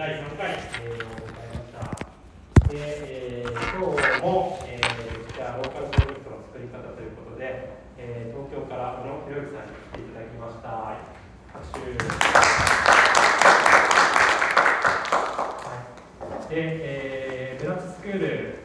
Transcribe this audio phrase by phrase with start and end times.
[0.00, 1.84] 第3回、えー、を迎えました。
[2.72, 7.68] で、えー、今日も、えー、じゃあローカルプロジェクトの作り方ということで、
[8.00, 10.96] えー、東京から小野博之さんに来ていただきました。
[11.52, 11.84] 拍手。
[11.84, 12.00] は
[16.48, 18.56] い、で、えー、ブラッツスクール、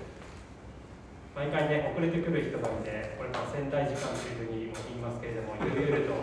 [1.36, 6.16] 毎回ね、遅れてくる人がいて、これまあ仙台時間というふうにも言いますけれども、ゆるゆると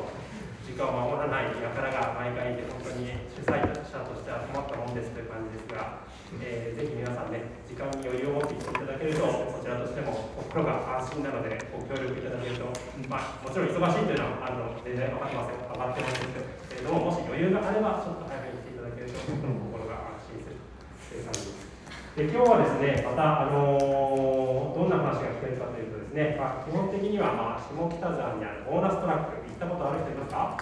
[0.65, 4.62] 時間を守らない輩が毎回いて、本当に主催者としては困
[5.49, 6.05] じですが、
[6.41, 12.69] えー、ぜひ皆さんね、時間に余裕を持っていっていただけると、こちらとしても心が安心なので、ご協力いただけると、
[13.09, 16.21] まあ、もちろん忙しいというのはあの全然分かってますよ、上がってます
[16.69, 21.73] けれども、もし余裕があれば、ちょっと早めに来ていただけると、心が安心するという感じです。
[22.13, 30.61] で今日はですね、また、あのー、どんな話が聞けるかというとですね、まあ、基本的には、まあ、下北沢にあるボーナストラック、行ったことある人いますか？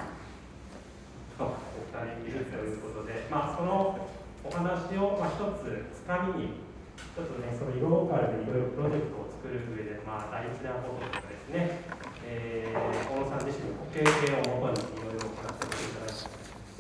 [1.41, 1.57] お
[1.91, 3.99] 二人いるということで、まあ、その
[4.45, 6.61] お話を、まあ、一つ、つかみに、
[6.97, 11.85] 一つね、その色ローカルでいろいろプロジェクトを作る上で、まあ、大事なこととかですね、
[12.25, 16.25] えー、小野さん自身のご経験をもとにいろいろお話をしていただき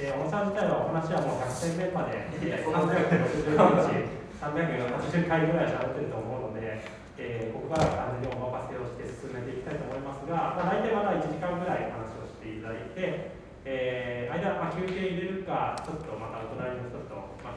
[0.00, 2.28] で、小野さん自体はお話はもう100点目まで、
[2.64, 4.20] 360日。
[4.40, 6.80] 380回ぐらい喋ってると思うので、
[7.20, 13.36] えー、ここからは完全にお任せをして進めていきたいと思いますが、まあ、大体まだ1時間ぐらいお話をしていただいて、
[13.68, 17.09] えー、間、まあ、休憩入れるか、ちょっとまたお隣の人と、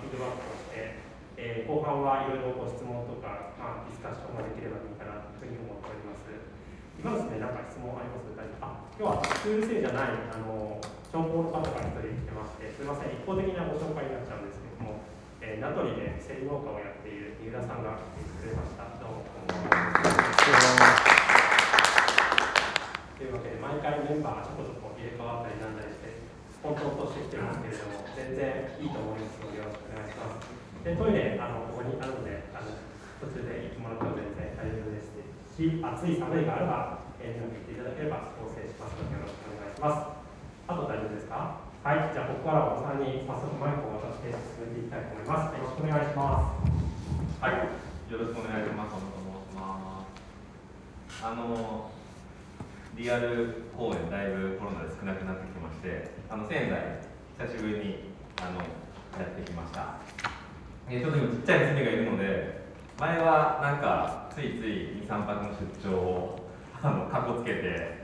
[0.04, 1.00] フィードバックをして、
[1.40, 6.28] えー、後半はいろいろご質問とか、まあ、ディスカッションができればいいかなというふうに思っております。
[7.00, 8.32] 今ですね、なんか質問あります
[8.64, 10.80] あ、今日はスクール生じゃない、あの、
[11.12, 15.04] 情報の方が一人来てまして、すみません、一方的なご紹介になっちゃうんですけども、
[15.44, 18.88] えー、名取でセリ農家をやっている三浦さんが来てくれました。
[19.04, 19.28] どうも。
[23.20, 26.03] というわけで、毎回メンバーちょこちょこ入れ替わったりなんだりして、
[26.64, 30.48] 混沌としてきてますけれども、全然いいと思いますので、よろしくお願いします。
[30.80, 32.72] で、トイレ、あのここにあるので、あの
[33.20, 35.12] 途中で行ってもらっても全然大丈夫です
[35.60, 40.24] し、暑い寒いがあれば、えー、見ていただければ構成しますので、よろしくお願いします。
[40.64, 41.68] あと大丈夫ですか？
[41.84, 45.60] はい、じゃあここからはお三人早速マイクを渡して進めていきたいと思います。
[45.60, 47.44] よろしくお願いします。
[47.44, 47.68] はい、
[48.08, 48.96] よろしくお願いします。
[48.96, 50.08] 小野と申しま
[51.12, 51.28] す。
[51.28, 51.92] あの
[52.96, 57.02] リアル公演だいぶコロナで少なくなってきまして、あの仙台
[57.40, 57.96] 久しぶりに
[58.42, 58.58] あの
[59.20, 59.98] やってきました。
[60.90, 62.64] えちょっと今ちっちゃい娘がいるので、
[63.00, 65.50] 前はなんかついつい2、3泊の
[65.82, 66.50] 出張を
[66.82, 68.04] あのかっこつけて。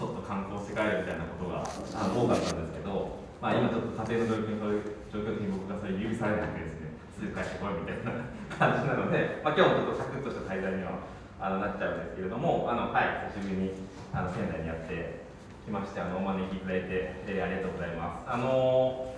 [0.00, 11.04] ちょっと観光して帰るみたいなことがあの多かったんですけど、まあ、今ちょっと家庭の状況にそういう状況的に僕がそれ許されなくてですねすぐ帰ってこいみたいな感じなので、まあ、今日もちょっとサクッとした滞在には
[11.36, 13.76] あのなっちゃうんですけれどもあの、はい、久しぶりに
[14.12, 15.20] あの仙台にやって
[15.64, 18.30] きましてあのお招きいただいて、えー、ありがとうございます。
[18.30, 19.14] あの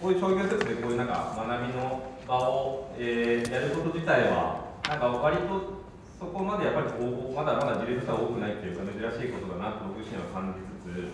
[0.00, 5.86] こういう商業施設でこういうなんか学びの場を、えー、やること自体はなんか割と
[6.18, 11.12] そこまでやっぱりこうまだまだ事例としては多くないっていうか珍しいことだなと僕自身は感じつつ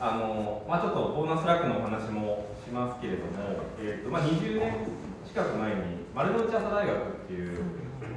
[0.00, 4.88] あの、まあ、ちょっとボーナスラックのお話もしますけれども、えーとまあ、20年
[5.28, 7.60] 近く前に丸の内朝大学っていう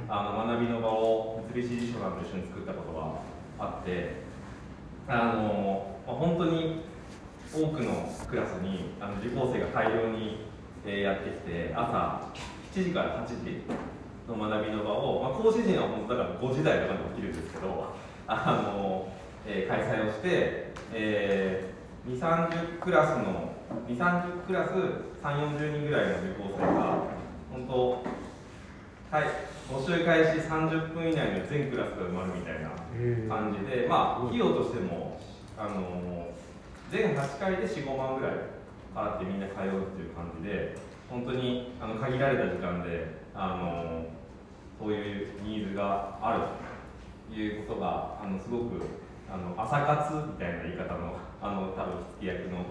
[0.08, 3.20] あの学びの場を三菱地所さんと一緒に作ったことが
[3.58, 4.22] あって
[5.08, 6.82] あの、まあ、本当に
[7.52, 10.38] 多くのクラスにあの受講生が大量に、
[10.84, 12.32] え、やってきて朝
[12.74, 13.62] 7時から8時
[14.26, 17.94] の学びの場を、まあ、講師陣は本当だから5時台とかで起きるんですけど、
[18.26, 19.08] あの
[19.46, 23.52] えー、開催をして、えー、2、30クラスの、
[23.86, 24.70] 2、30クラス
[25.22, 27.04] 3、40人ぐらいの受講生が、
[27.52, 28.02] 本当、
[29.14, 29.24] はい、
[29.70, 32.70] 募集開始30分以内の全クラスが埋まるみたいな
[33.28, 35.20] 感じで、まあ、費用としても、
[35.56, 36.28] あの
[36.90, 38.34] 全8回で4、5万ぐらい
[38.94, 40.76] 払ってみんな通うっていう感じで、
[41.08, 44.06] 本当にあの限られた時間で、あの
[44.78, 48.80] そういうニーズがあるということがあのすごく
[49.30, 52.64] あの朝活みたいな言い方のあの多分火付け役の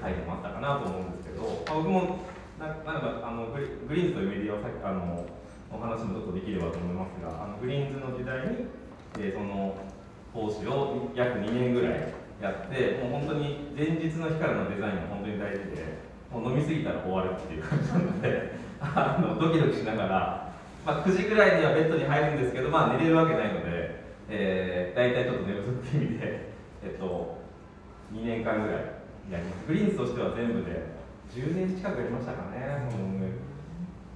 [0.00, 2.18] 会でもあったかなと思うんですけど、まあ、僕も
[2.58, 3.58] ななんかあのグ
[3.94, 5.26] リーンズというメディアをさっきあの
[5.70, 8.66] お話もちょっとできればと思いますがあのグリーンズの時代に、
[9.22, 9.76] えー、その
[10.34, 16.02] 講師を約2年ぐらいやってもう本当に前日の日からのデザインが本当に大事で
[16.32, 18.52] もう飲み過ぎたら終わるっていう感じなので
[18.82, 20.52] あのドキドキしながら、
[20.84, 26.40] まあ、9時ぐらいにはベッドに入るんですけど、まあ、寝れるわけないので、えー、大体ちょっと寝不足って意味で、
[26.82, 27.38] えっと、
[28.12, 28.82] 2年間ぐらい
[29.30, 29.66] やります。
[29.68, 30.82] グリーンズとしては全部で
[31.30, 32.96] 10年近くやりましたかね、う。
[32.96, 33.38] ん、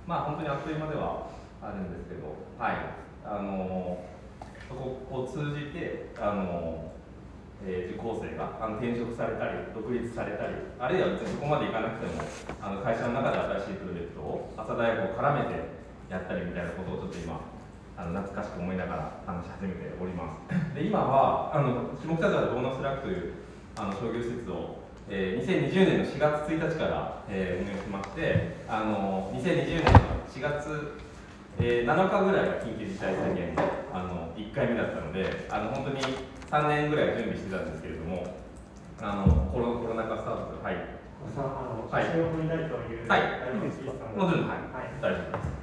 [0.04, 1.28] まあ本当にあっという間では
[1.62, 3.06] あるんですけどはい。
[3.24, 3.98] あの
[4.68, 6.86] そこを通じてあの
[7.64, 12.20] えー、受講生があの転職されたり独立されたりあるいは別にそこまでいかなくても
[12.60, 15.64] あの会社の中で新しいプロジェクトを朝大学を絡めて
[16.10, 17.40] やったりみたいなことをちょっと今
[17.96, 20.74] あの懐かしく思いながら話し始めております。
[20.74, 23.32] で今はあの下北沢でボーナスラックという
[23.74, 31.00] あの商業施設を、えー、2020年の4月1日から、えー、運営しましてあの2020年の4月、
[31.58, 33.62] えー、7日ぐらいが緊急事態宣言の
[33.92, 36.00] あの1回目だったのであの本当に
[36.50, 38.34] 3年ぐらい準備してたんですけれども
[39.00, 40.96] あのコロコロナ禍スタートはい。
[41.34, 43.20] さあの写真を撮りたいという、はい、
[44.16, 45.56] もちろん、はい、はい、大丈夫です。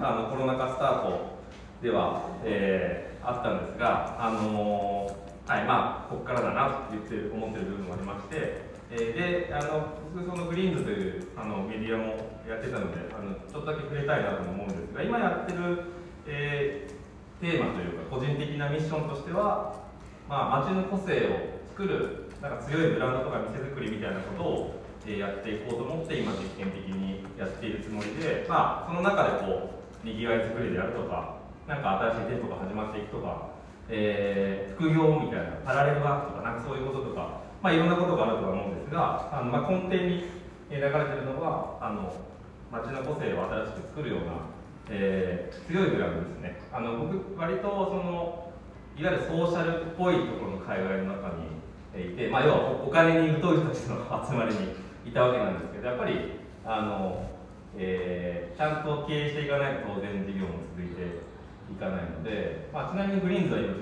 [0.00, 1.38] あのコロナ禍スタート
[1.82, 12.16] では、えー、あったんですが、あのー、はいまあ、ここからだなと言って思ってる部分もありまして、えー、であの僕そのグリーンズというあのメディアも
[12.48, 15.84] やってたのであのちょっとだけ触れたいなと思うんですが今やってる、
[16.26, 19.84] えー、テーマというか個人的なミッションとしては、
[20.28, 31.36] まあ、街の個性を作るなんか強いブランドとか店作りみたいなことを、えー、やっていこうと思って今実験的にやっているつもりで、まあ、その中でこうにぎわい作りであるとか
[31.66, 33.50] なんか新しい店舗が始まっていくとか、
[33.90, 40.24] えー、副業みたいなパラレルワークとかなんかそういうこととか、まあ、いろんなことがあるとは思うんですがあの、まあ、根底に
[40.70, 42.14] 流れてるのはあの
[42.70, 44.32] 街の個性を新しく作るような、
[44.90, 46.60] えー、強いブランドですね。
[46.72, 48.52] あの僕割とその
[48.96, 51.58] いわゆるソーシャルっぽいところの海外の中に
[52.12, 54.74] いて、まあ、要はお金に疎い人たちの集まりに
[55.06, 56.32] いたわけなんですけどやっぱり
[56.64, 57.30] あの、
[57.76, 61.22] えー、ちゃんと経営していかないと当然事業も続いて
[61.72, 63.72] いかないので、まあ、ちなみにグリーンズは今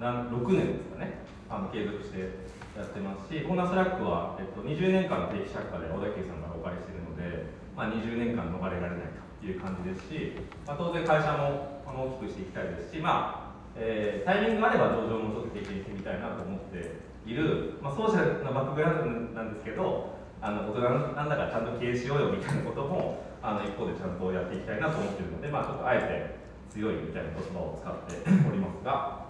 [0.00, 1.31] 16年ですかね。
[1.52, 2.32] あの継続して
[2.72, 7.44] やってますしコーナースラックは、えっと、20年間の定期借家で小田急さんからお借りしてるので、
[7.76, 10.32] まあ、20年間逃れられないという感じですし、
[10.64, 16.96] まあ、当然会社もあの大きくしていきたいですし、まあえー、タイミングがあれば上場もちょっと経験してみたいなと思って
[17.28, 29.22] いる、まあ、ソーシャルなバックグラウンドなんですけどあの大人なんだからちゃんと経営しようよみたいなこともあの一方でちゃんとやっていきたいなと思っているので、まあ、ちょっとあえて強いみたいな言葉を使っておりますが。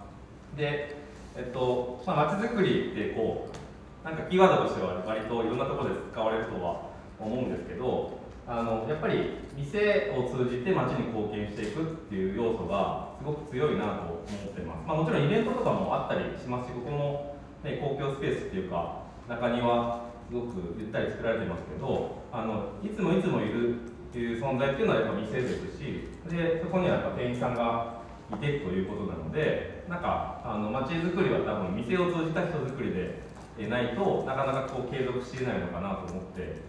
[0.55, 1.02] で、
[1.35, 6.89] えっとまあ、街づくりってこうなんかキーワードとしては割といろんなところで使われるとは
[7.19, 23.77] 思うんですけどあのやっぱり店を通じて街に貢献していくっていう要素がすごく強いなと思ってます、まあ、もちろんイベントとかもあったりしますしここも、ね、公共スペースっていうか中庭すごくゆったり作られてますけどあのいつもいつもいるっ
[24.11, 28.01] ていう存在っていうのはやっぱ店ですしでそこにはやっぱ店員さんが
[28.33, 36.61] いてということなのでなんかあの街づくりは多分店を通じた人づくりでないとなかなかこう継続しえないのかなと思って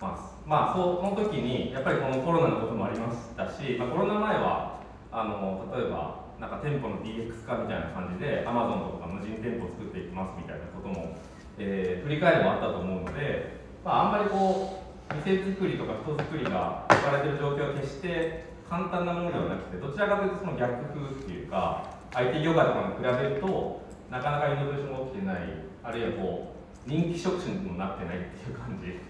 [0.00, 0.34] ます。
[0.46, 4.80] まあその時にやっぱりこのコロナのこともありましたし、まあ、コロナ前は
[5.12, 11.16] あの例えばなんか店舗の DX 化みたいな感じで Amazon とか無人店舗を作っていきますみたいなことも、
[11.58, 25.36] えー、振り返ればあったと思うので、まあ、あんまりこう店作りとか人作りが置かれてる状況は決して簡単なものではなくてどちらかというとその逆風っていうか IT 業界とかに比べるとなかなかイノベーションが起きてない
[25.82, 26.54] あるいはこ
[26.86, 29.00] う人気職種にもなってないっていう感じ。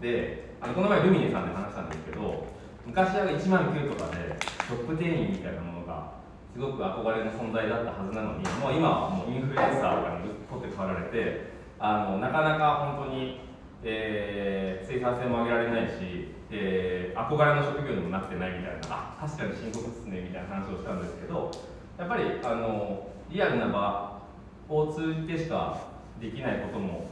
[0.00, 2.46] であのこの前ルミネさんで話したんですけど
[2.86, 4.36] 昔は1万9とかで
[4.68, 6.14] トップ店員みたいなものが
[6.52, 13.52] すごく憧れの存在だったはずなのにもう今はもうインフルエンサーとかに取って代わられてあのなかなか本当に
[13.84, 21.50] えー、生産性も上げられないし、えー、憧れの職業にもなってないみたいなあ確かに深刻ですねみたいな話をしたんですけど
[21.98, 24.22] やっぱりあのリアルな場
[24.68, 25.88] を通じてしか
[26.20, 27.06] できないことも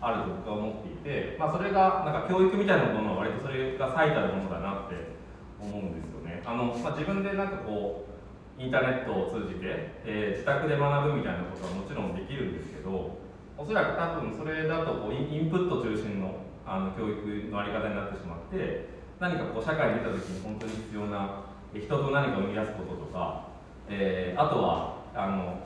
[0.00, 5.16] あると僕は思っていて、まあ、それがなんか教育みたいなものは割とそれが最たるものだなって
[5.60, 6.42] 思うんですよね。
[6.44, 8.06] あのまあ、自分でなんかこ
[8.58, 13.18] うインターネットを通じて、えー、自宅で学ぶみたいなことはもちろんできるんですけど
[13.56, 18.88] おそらく多分それだとこうインプット中心のあの教育の在り方になってしまって
[19.20, 23.55] 何かこう社会に出た時に本当に必要な人と何かを生み出すこととか、
[23.88, 25.58] えー、あとはあの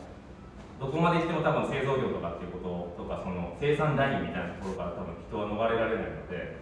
[0.80, 6.56] どこまで行っても多分製造業とかっていうこととかその生産ラインみたいなところから多分人は逃れられないので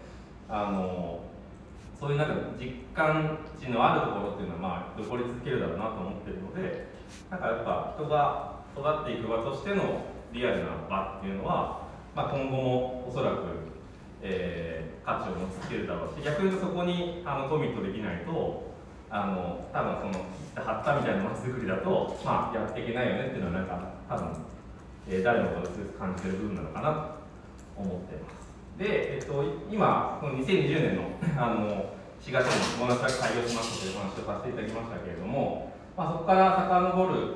[0.49, 1.21] あの
[1.99, 6.89] そういうなんか実感値のあるところっていうのはまあ残り続けるだろうなと思ってるので
[7.31, 13.43] なんかやっぱ人が育っていく場としてのリアルな場っていうのは、まあ、今後もおそらく、
[14.23, 18.68] えー、価値を持ちつけるだろうし逆にそこにあのコミットできないと
[19.11, 24.29] あの多分その切った貼ったみたいな街づくりだと、まあ、やっていけないよねっていうのはなんか多分、
[25.09, 28.49] えー、誰もが薄々感じてる部分なのかなと思ってます。
[28.79, 31.03] で、えっと、今、この2020年の
[31.37, 37.35] あの4月にボーナス開業しますという話をさせていただきましたけれども、まあ、そこから遡る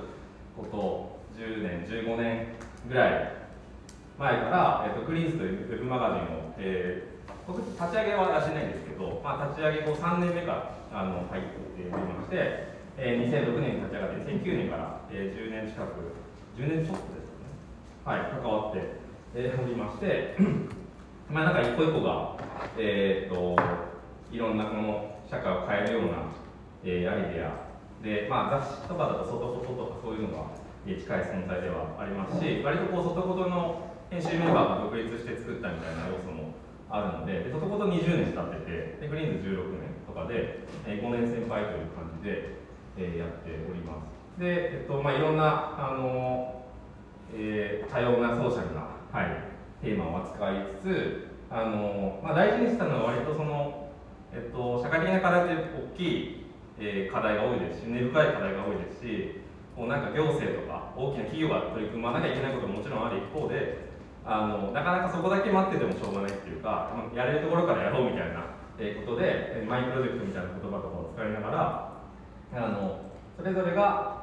[0.56, 2.46] こと10年15年
[2.88, 3.32] ぐらい
[4.18, 7.12] 前から、えっとグリーンズというウェブマガジンを、えー
[7.46, 11.56] 僕立ち上げはしないんですけど、まあ、立ち上げ後3年目からあの入って
[11.92, 16.12] おりまして、えー2006年に立ち上がって2009年から、えー10年近く
[16.56, 17.48] 10年ちょっとですね。
[18.04, 18.80] はい関わって、
[19.34, 20.36] えーおりまして
[21.30, 22.36] まあなんか一個一個が
[22.76, 23.56] えーっと
[24.30, 26.18] いろんなこの社会を変えるような、
[26.84, 27.72] えーアイデア。
[28.02, 30.50] で、まあ、雑誌とかだと外フォトとかそういうのが
[30.84, 36.41] 近い存在ではありますし割とこう外フォトの編集メンバーが独立して作ったみたいな要素も
[36.92, 42.60] あるのでで外フォト20年経っててでグリーンズ16年とかで、えー5年先輩という感じで、
[42.98, 44.38] えやっております。
[44.38, 46.66] で、えっとまあ、いろんなあの
[47.34, 53.88] えー多様なソーシャルな、はい、テーマを扱いつつあの、まあ、大事にしたのは割とその、
[54.34, 55.54] えっと、社会的な課題って
[55.94, 56.46] 大きい、
[56.78, 59.40] えー課題が多いですし根深い課題が多いですし
[59.74, 63.91] こうなんか行政とか大きな企業が取り組まなきゃいけないことももちろんある一方で
[64.24, 68.54] あのなかなかそこだけ待っててもしょうがないっていうかやれるところからやろうみたいな、
[69.04, 71.92] ことでマイプロジェクトみたいな言葉とかを使いながら
[72.54, 73.00] あの
[73.36, 74.22] それぞれが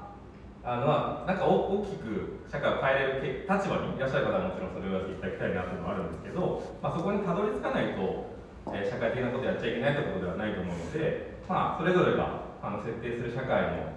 [0.63, 8.27] あのなんかお大きく社会を変えれる立場にいらっしゃる方はもちろんそれをやっていただきたいなというのはあるんですけど、まあ、そこにたどり着かないと、
[8.73, 13.95] え社会的なことやっちゃいけないということではないと思うので、まあ、それぞれがあの設定する社会の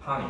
[0.00, 0.26] 範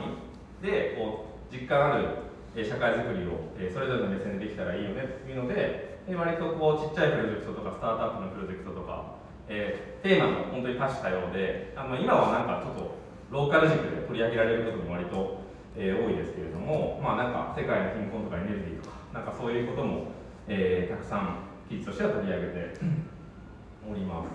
[0.63, 9.17] 囲でこう実感ある、社会づくりを、えーそれぞれの目線でできたらいいよねというので、えー割とこうちっちゃいプロジェクトとかスタートアップのプロジェクトとか、
[9.49, 12.95] えーテーマも本当に多種多様であの今はなんかちょっと
[13.31, 15.41] ローカル軸で取り上げられることも割と、
[15.77, 20.13] えー多いですけれども、まあ、なんか世界の貧困とかエネルギーとかなんかそういうことも、
[20.49, 21.39] えーたくさん
[21.71, 22.75] 記事としては取り上げて
[23.89, 24.29] おります。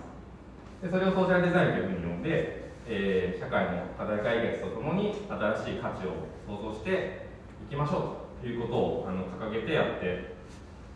[0.82, 7.27] でそれをソーシャルデザインというふうに呼んで、えー社会の課題解決とともに新しい価値を創造してい
[7.68, 10.36] きましょうということをあの掲げてやって、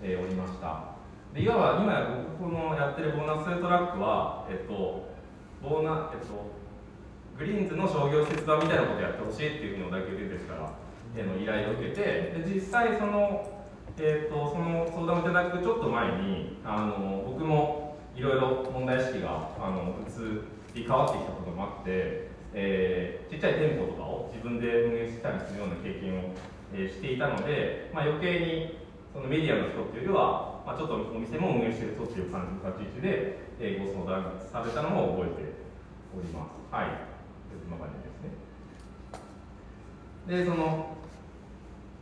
[0.02, 0.92] えーおりました。
[1.34, 5.08] でいわば今僕このやってるボーナストラックは、えっと、
[5.62, 6.50] ボーナえっと
[7.38, 10.72] グリーンズの商業施設版みたいなことやってほしいっていうふうに小田急電鉄から、
[11.16, 12.02] えの依頼を受けて
[12.36, 13.64] で実際その,、
[13.98, 26.36] えー、とその相談をいただくちょっと前にあの僕もいろいろ問題意識があの移り変わってきたこともあって、えーちっちゃい店舗とかを自分で運営したりするような経験を、
[26.74, 28.78] えしていたので、まあ、余計に
[29.12, 35.52] そのメディアの人っていうよりは、まあ、ちょっとお店も運営している組織を感じる立ち位置で、えーご相談されたのも覚えて
[36.16, 36.74] おります。
[36.74, 37.12] はい
[37.72, 38.32] ままでですね。
[40.28, 40.96] で、その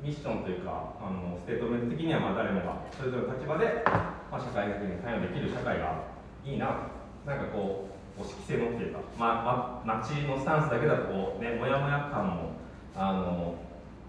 [0.02, 6.04] ミッションというか、あのステートメント的にはまあ誰もがそれぞれの立場で、まあ、社会づくりに関与できる社会が
[6.44, 6.90] いいな、
[7.26, 12.52] なんかこう、組織性のっていうか、まあ、ま町のスタンスだけだとこう、ね、もやもや感も
[12.96, 13.54] あの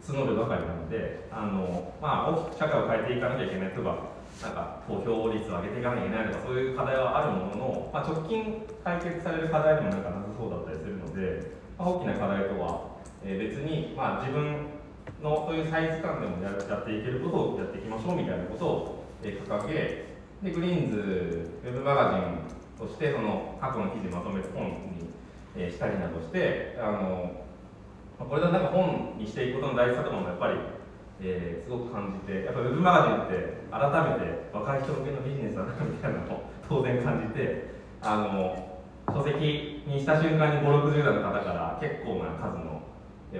[0.07, 3.97] 募るばかりなので、あのまあ、大きく社会を変えていかなきゃいけないとか、
[4.41, 14.81] なんか投票率を上げていかなきゃいけないとか、そういう課題はあるものの、まあ、直近解決される課題でもなんかなさそうだったりするので、まあ、大きな課題とは、え別に、まあ、自分
[15.21, 20.97] のそういうサイズ感でもやっていけることをやっていきましょうみたいなことを、え掲げでグリーンズ
[21.63, 24.73] ウェブマガジンとしてその過去の記事まとめて本に、
[25.55, 27.40] えしたりなどしてあの
[28.21, 30.53] まあこれでなんか本にしていくことの大事さとかもやっぱり、
[31.21, 37.69] えーすごく感じてやっぱウェブマガジンって改めて若い人向けのビジネスだなみたいなのを 当然感じて
[38.01, 38.79] あの
[39.13, 42.81] 書籍にした瞬間に560代の方から結構な数の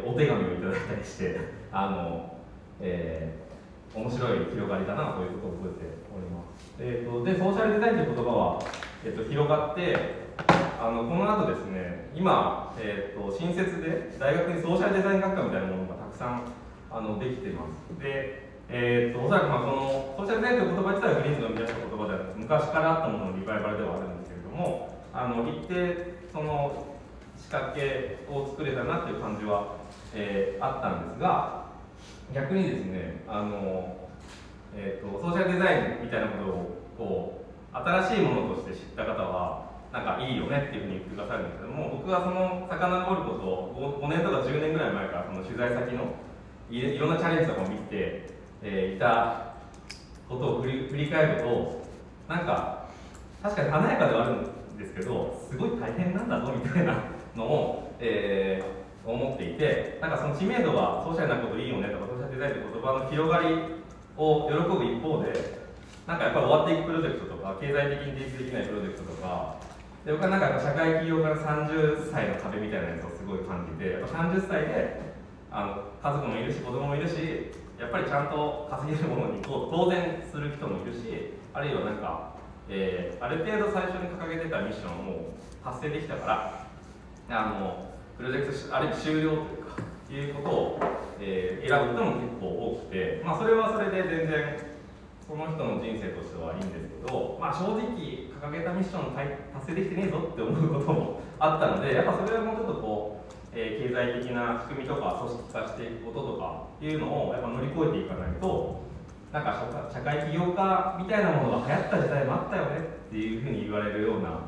[0.06, 1.38] お手紙をいただいたりして
[1.72, 2.38] あの、
[2.80, 3.42] えー
[3.94, 6.74] 面白い広がりだなということを覚えております。
[6.80, 8.60] えー、とでソーシャルデザインという言葉は、
[9.04, 16.42] えー、と広がってあのこの後ですね今、えー、と新設で大学にソーシャルデザイン学科みたいなものがたくさん
[16.92, 18.02] あのできてます。
[18.02, 26.88] でえー、とおそらくまあこのソーシャルデザインという言葉自体はグリーンズの生み出した言葉ではなく昔からあったもののリバイバルではあるんですけれどもあの一定その
[27.36, 29.76] 仕掛けを作れたなっていう感じは、
[30.16, 31.66] えーあったんですが
[32.34, 34.08] 逆にですねあの、
[34.76, 46.16] えー、とソーシャルデザインみたいなことをこう新しいものとして知った方はなんかいいよねっていうふうに言ってくださるんですけども僕はその遡ることを 5, 年とか10年ぐらい前からその取材先の
[46.70, 48.30] いろんなチャレンジとかを見て、
[48.64, 49.52] えーいた
[50.30, 51.82] ことを振り振り返ると
[52.30, 52.88] なんか
[53.44, 57.04] 確かに華やかではあるんですけどすごい大変なんだぞみたいな
[57.36, 63.82] のを、えー思っていてなんかその知名度はソーシャルなこといいよねとかソーシャルデザインという言葉の広がり
[64.18, 65.58] を喜ぶ一方で
[66.06, 69.58] なんかやっぱり終わっていくプロジェクトとか経済的に提出できないプロジェクトとか
[70.06, 75.14] で僕はなんか社会企業から30歳の壁みたいなやつをすごい感じてやっぱ30歳で
[75.52, 82.36] あの家族もいるし子供もいるしやっぱりちゃんと稼げるものに当然する人もいるしあるいはなんか、
[82.70, 85.16] えー、ある程度最初に掲げてたミッションをもう
[85.64, 86.68] 達成できたから
[87.30, 90.80] あのプロジェクトあるいは終了というかいうことを、
[91.20, 94.58] えー、選ぶ人も結構多くて、まあ、それはそれで全然
[95.28, 99.16] その人の人生としてはいいんですけど、まあ、正直掲げたミッション
[99.54, 108.82] 達成できてねえぞって思うこともあったのでやっぱそれはもうちょっとこう、えー、経済的な仕組みとか組織化していくこととかっていうのをやっぱ乗り越えていかないと
[109.32, 114.42] なんか社会起業家みたいなものが流行った時代もあったよねっていうふうに言われるような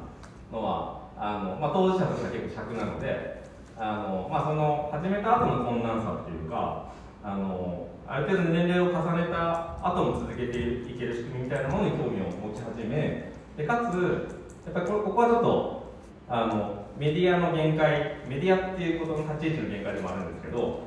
[0.52, 3.46] のはあの、まあ、当事者としては結構尺なので
[3.78, 6.92] あの、まあ、その始めた後の困難さっていうか
[7.24, 14.34] あのある程度年齢を重ねた後も続けていける仕組みみたいなものに興味を持ち始めでかつ
[14.66, 15.94] やっぱりここはちょっと
[16.30, 20.84] あのメディアの限界メディアっていうことの立ち位置の限界でもあるんですけど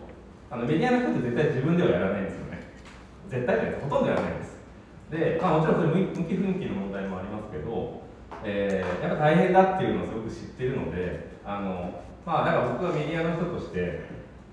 [0.50, 2.72] あのメディアの人って絶対自分ではやらないんですよね。
[3.28, 4.56] 絶対じゃないほとんどやらないんです。
[5.10, 8.02] で、まあ、もちろんそれ向き不向きの問題もありますけど、
[8.44, 14.00] えー、やっぱ大変だっていうのをすごく知ってるのであのまあだから僕はメディアの人として、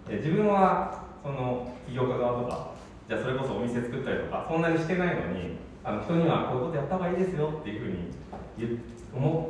[0.09, 2.71] え自分はその起業家側とか
[3.07, 7.97] じゃあそれこそお店作ったりとかそんなにしてないのにあの人にはこういうことやった方がいいですよっていうふうに
[8.57, 8.79] 言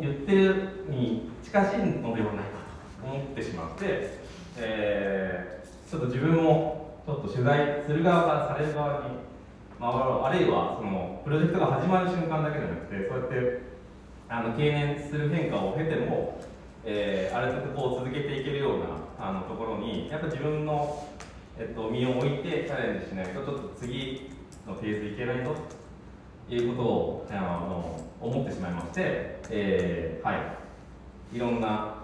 [0.02, 2.60] 言ってるに近しいのではないか
[3.02, 4.20] と思ってしまって、
[4.58, 9.16] えー、ちょっと自分もちょっと取材する側からされる側に、
[9.80, 13.62] まあ、あるいはそのプロジェクトが始まる瞬間だけじゃなくてそうやって
[14.28, 16.42] あの経年する変化を経ても
[16.86, 18.86] えー、ある程度こう続けていけるような
[19.18, 21.08] あのところにやっぱ自分の、
[21.58, 24.30] えっと、身を置いてチャレンジしないとちょっと次
[24.68, 25.56] のフェーズいけないぞ
[26.54, 31.36] いうことをあの思ってしまいまして、えー、はい。
[31.36, 31.96] いろんな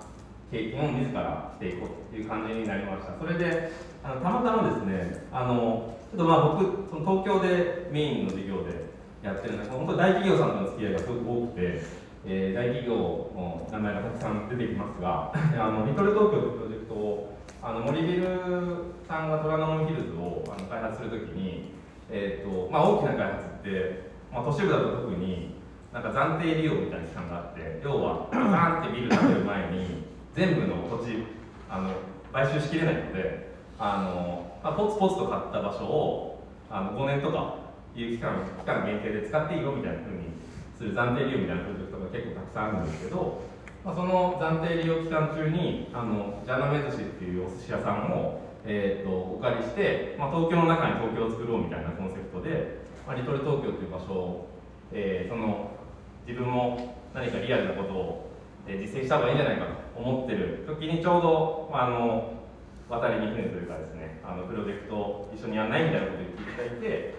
[0.52, 3.14] 経験を自らしていこうという感じになりました。
[3.20, 3.72] それで
[4.04, 8.90] あのたまたまですねあのちょっとまあ僕その東京でメインの授業で
[9.22, 12.96] やってるんですけど本当大企業さんとの付き合いがすごく多くてえー、大企業
[13.34, 18.28] の名前がたくさん出てきますが あのリトル東京というプロジェクトをあの森ビル
[19.08, 21.74] さんが虎ノ門ヒルズをあの開発するときに、
[22.10, 25.56] えーとまあ、大きな開発って、まあ、都市部だと特に
[25.94, 30.04] なんか暫定利用みたいな期間があって要はバーンってビル建てる前に
[30.36, 31.26] 全部の土地
[31.70, 31.92] あの
[32.32, 37.56] 買収しきれないのであの、まあ、ポツポツと買った場所をあの5年とか
[37.96, 40.30] いう期間期間限定で使っていいよみたいなふうに
[40.78, 43.42] する暫定利用みたいなプロジェクトが結構たくさんあるんですけど、
[43.84, 54.50] まあ、その暫定利用期間中にあのジャーナメ寿司っていうお寿司屋さんを、えーと、お借りして、まあ、東京の中に東京を作ろうみたいなコンセプトで、まあ、リトル東京という場所を、
[54.94, 55.72] えー、その
[56.28, 58.30] 自分も何かリアルなことを、
[58.68, 62.38] えー、実践した方がいいんじゃないかと思ってる時にちょうど、まあ、あの
[62.88, 67.16] 渡りに船というかですねあのプロジェクト一緒にやらないみたいなことを言っていただいて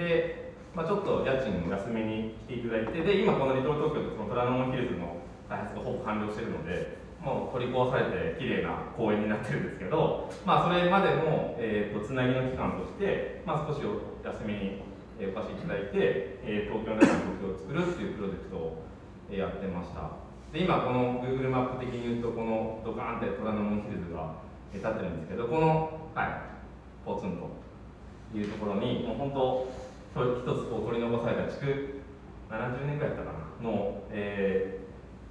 [0.00, 5.16] でまあ、ちょっと家賃安めに来ていただいてで今このリトル東京とその虎ノ門ヒルズの
[5.48, 13.82] 開発がほぼ完了してるのでもう取り壊されて綺麗な公園になってるんですけど、まあ、それまでの、えーと、つなぎの期間として、まあ、少し
[14.24, 14.87] 安めに
[15.26, 18.84] お貸しいただいて、えー、東京の中に東京を作るっていうプロジェクトを
[19.30, 20.28] やってました。
[20.52, 24.32] で今この Google マップ的に言うとこのドカーンって虎ノ門ヒルズが
[24.72, 26.28] 立ってるんですけどこのはい
[27.04, 27.50] ポツンと
[28.36, 29.68] いうところにもう本当
[30.14, 32.00] 一つこう取り残された築
[32.48, 34.80] 70年ぐらいだったかなの、え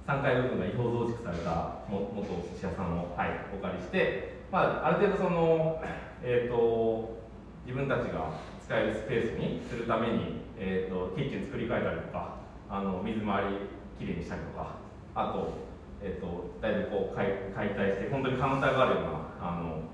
[0.06, 1.50] ー、3階部分が違法増築された
[1.90, 5.82] も元お寿司屋さんを、はい、お借りして、まあ、ある程度その、
[6.22, 7.18] えーと、
[7.66, 8.30] 自分たちが
[8.68, 12.36] 使えるスペースにするために、えーと、キッチン作り変えたりとか
[12.68, 13.64] あの水回り
[13.98, 14.76] きれいにしたりとか
[15.14, 15.56] あと,、
[16.02, 19.04] えーと、だいぶこう解解体して本当にカウンターがあるよう
[19.40, 19.88] なあの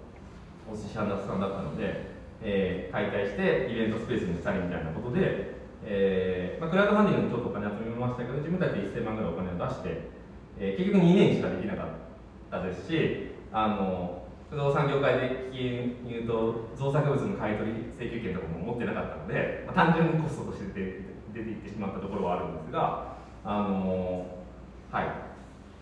[0.66, 10.10] お寿司屋さんだったのでえー、解体してイベントスペースにしたりみたいなことで、えーまあ、クラウドファンディングにちょっとお金集めましたけど自分たちで1000万ぐらいお金を出して、
[10.58, 11.86] えー、結局2年しかできなかっ
[12.50, 14.23] たですしあの
[14.54, 21.02] 不動産業界的に言うと造作物の買い取り請求権とかも持ってなかったので、まあ、単純にコストとして
[21.34, 24.26] 出ていってしまったところはあるんですがあの
[24.92, 25.06] はい。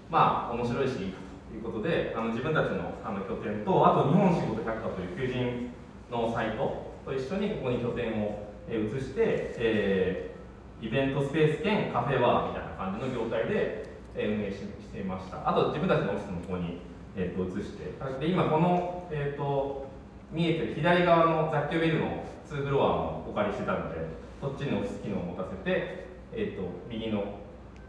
[0.09, 1.15] まあ面白いしいい
[1.53, 5.69] ということであの自分たちのあの拠点とあと日本仕事百科という求人
[6.11, 15.49] のサイトと一緒にここに拠点を移して、えー、イベントスペース兼カフェバーみたいな感じの業態で運営していました。
[15.49, 16.81] あと自分たちのオフィスもここに、
[17.17, 17.93] えー、と移して。
[18.21, 19.87] で今この、えーと、
[20.31, 23.99] 見えてる左側の雑居ビルの2フロアもお借りしてたので
[24.41, 27.25] そっちにオフィス機能を持たせて、えーと、右の、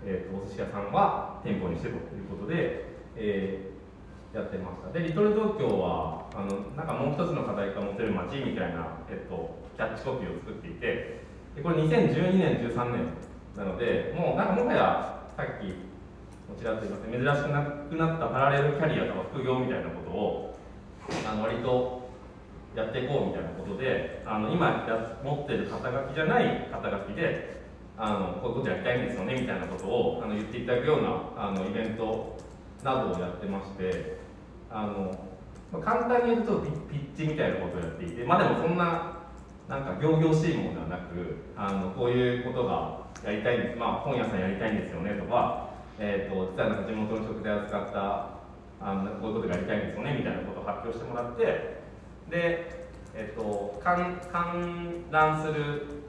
[0.05, 3.73] えーと、お寿司屋さんは店舗にしてということで、えー
[4.33, 4.91] やってました。
[4.91, 11.21] でリトル東京はあのなんかもう一つの課題が持てる街みたいな、えっと、キャッチコピーを作っていて
[11.55, 13.13] でこれ2012年13年
[13.55, 15.92] なのでもうなんかもはやさっき
[16.47, 20.59] こちらと言います珍しくなくなったパラレルキャリアとか副業みたいなことを
[21.27, 22.09] あの割と
[22.75, 27.61] やっていこうみたいなことであの今や持ってる肩書きじゃない肩書きで
[27.97, 32.37] あのこういうことやりたいんですよねみたいなことをあの言っていただくようなあのイベント
[32.83, 34.17] などをやってまして
[34.71, 35.11] あの、
[35.71, 36.59] まあ、簡単に言うと
[36.91, 39.19] ピッチみたいなことをやっていてまあでもそんな
[39.69, 48.29] なんか仰々しいものではなくあのこういうことがやりたいんです、まあ、本屋さんやりたいんですよねとか、えーと、実はなんか地元の食材を使った
[48.81, 51.43] あのこういうことがやりたいんですよねみたいなことを発表してもらって
[52.29, 56.03] で、えーと、観観覧する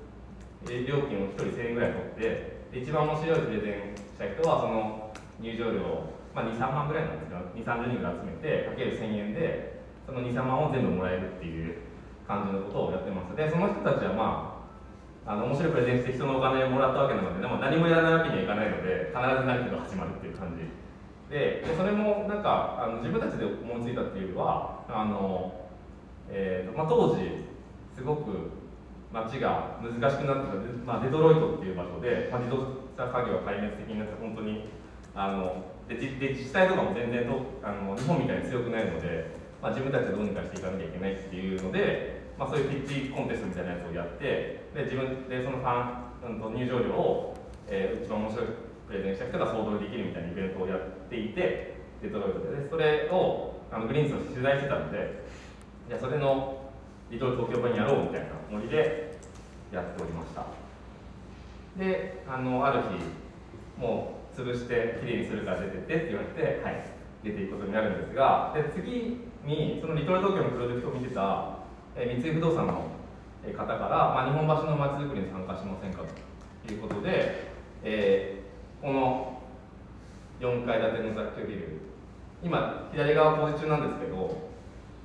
[0.66, 11.78] 料金を1人1000円ぐらい取って一番面白いプレゼンした人はその入場料まあ、23万ぐらいなんですけど2 3 0人ぐらい集めてかける1000円でその23万を全部もらえるっていう
[12.26, 13.36] 感じのことをやってます。
[13.36, 14.53] でその人たちはまあ
[15.26, 20.64] あの面白いプレゼンして人のお金をもらったわけなのででも何もやらないわけにはいかないので必ず何かが始まるっていう感じ。
[21.30, 25.68] でそれもなんかあの自分たちで思いついたっていうよりはあの、
[26.28, 27.48] えーまあ、当時
[27.96, 28.50] すごく
[29.12, 34.68] 街が難しくなってた、まあ、デトロイトっていう場所で、まあ、自動車作業が壊滅的になって本当に
[35.14, 39.30] あのでで自治体とかも全然どあの日本みたいに強くないので、
[39.62, 47.34] まあ、自分たちでどうにかしていかなきゃいけないっていうので、まあ、そういうピッチコンテストみたいなやつをやってで自分でそのファン、うん、と入場料を、
[47.68, 48.46] えー、一番面白い
[48.88, 52.56] プレゼンした人が総取りできるみたいなイベントをやっていてデトロイトで。
[52.58, 55.24] でそれをあのグリーンズの取材してたので
[55.88, 56.70] じゃそれの
[57.10, 59.16] リトル東京版やろうみたいなノリで
[59.72, 60.44] やっておりました。
[61.78, 66.82] であのある日もう潰してきれいにするから出てってって言われて、はい、
[67.22, 71.58] 出ていくことになるんですがで次にそのリトル東京のプロジェクトを見てた、
[71.96, 72.86] え三井不動産の
[73.52, 76.02] 方から、まあ、日本橋のまちづくりに参加しませんか
[76.66, 77.52] ということで、
[77.82, 79.42] えー、この
[80.40, 81.80] 4階建ての雑居ビル
[82.42, 84.48] 今左側工事中なんですけど、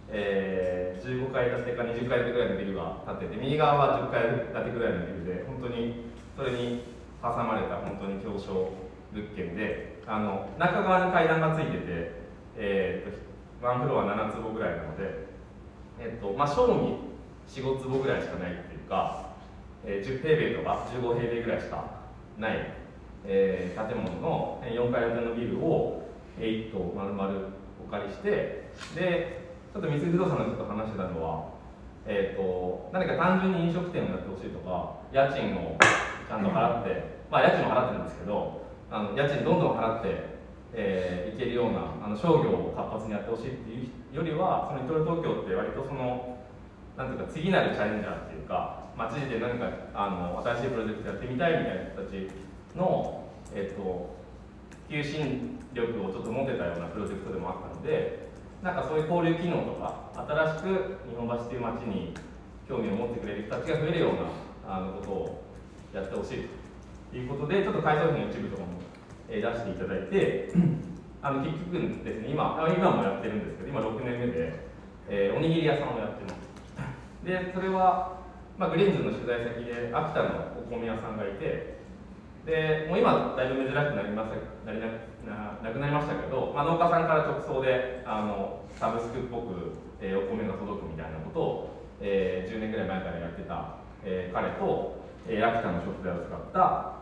[0.10, 4.24] えー、15階建てか20階建てぐらいのビルが建ってて右側は10階
[4.64, 6.84] 建てぐらいのビルで本当にそれに
[7.22, 8.72] 挟まれた本当に狭小
[9.12, 12.12] 物件であの中側に階段がついてて、
[12.56, 15.28] えーと、ワンフロア7坪ぐらいなので、
[16.00, 17.10] えーとまあ、正味
[17.50, 19.30] 45坪ぐらいしかないっていうか、
[19.84, 21.84] えー、10平米とか15平米ぐらいしか
[22.38, 22.74] ない、
[23.26, 26.10] えー、建物の4階建てのビルを
[26.40, 27.30] 1棟丸々
[27.86, 31.50] お借りしてでちょっと三井不動産の人と話したのは、
[32.06, 35.78] えーと、何か単純に飲食店をやってほしいとか家賃を
[36.28, 40.08] ちゃんと払って、まあ家賃も払ってるんですけどあの家賃どんどん払って、
[40.74, 46.29] えー、いけるようなあの商業を活発にやってほしいっていうよりはそのリトル東京って割とその
[47.00, 52.28] なんていうか次なるチャレンジャーっていうか街で何かあの新しいプロジェクトやってみたいみたいな人たち
[52.76, 53.24] の、
[53.56, 54.20] えっ、ー、と
[54.90, 58.28] 求心力をちょっと持てたようなプロジェクトでもあったので
[58.62, 62.14] なんかそういう交流機能とか新しく日本橋という街に
[62.68, 65.44] 興味を持ってくれる人たちが増えるようなあのことを
[65.96, 66.44] やってほしい
[67.12, 68.76] ということでちょっと改造費の一部とかも、
[69.30, 70.52] えー、出していただいて
[71.24, 74.68] あの結局ですね今今もやってるんですけど今6年目で、
[75.08, 76.49] えー、おにぎり屋さんをやってます
[77.24, 78.20] でそれは、
[78.58, 81.80] まあ、グリーンズの取材先で秋田のお米屋さんがいて
[82.46, 84.32] でもう今だいぶ珍しくなりまし
[84.66, 84.88] なりな
[85.62, 91.70] なくなりましたけど、まあ、農家さんから直送であのサブスクっぽく、えー、お米が届くみたいなことを、
[92.02, 96.94] えー、10年ぐらい前からやってた、えー、彼と、えー、秋田の食材を使った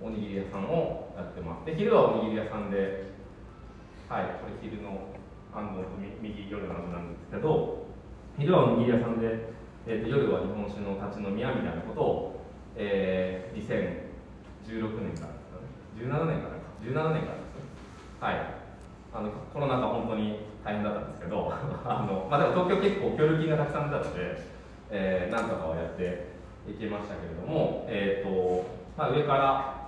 [0.00, 1.66] おにぎり屋さんをやってます。
[1.66, 3.10] で昼はおにぎり屋さんで
[4.08, 5.08] はいこれ昼の
[5.54, 5.90] 安藤と
[6.22, 7.89] 右夜のなんですけど
[8.40, 9.52] 昼はおにぎり屋さんで、
[9.86, 12.40] えーと、夜は日本酒の立ち飲み屋みたいなことを、
[12.74, 15.68] えー、2016年からですかね。
[16.00, 16.72] 17年からか。
[16.80, 17.68] 17年からです
[18.18, 18.60] はい。
[19.12, 21.52] あのコロナ禍本当に大変だったんですけど
[21.84, 24.40] あの、まあ、でも東京結構協力金がたくさん出たので、
[24.90, 26.30] えー、なんとかはやって
[26.66, 28.64] いけましたけれども、えーと
[28.96, 29.80] まあ、上から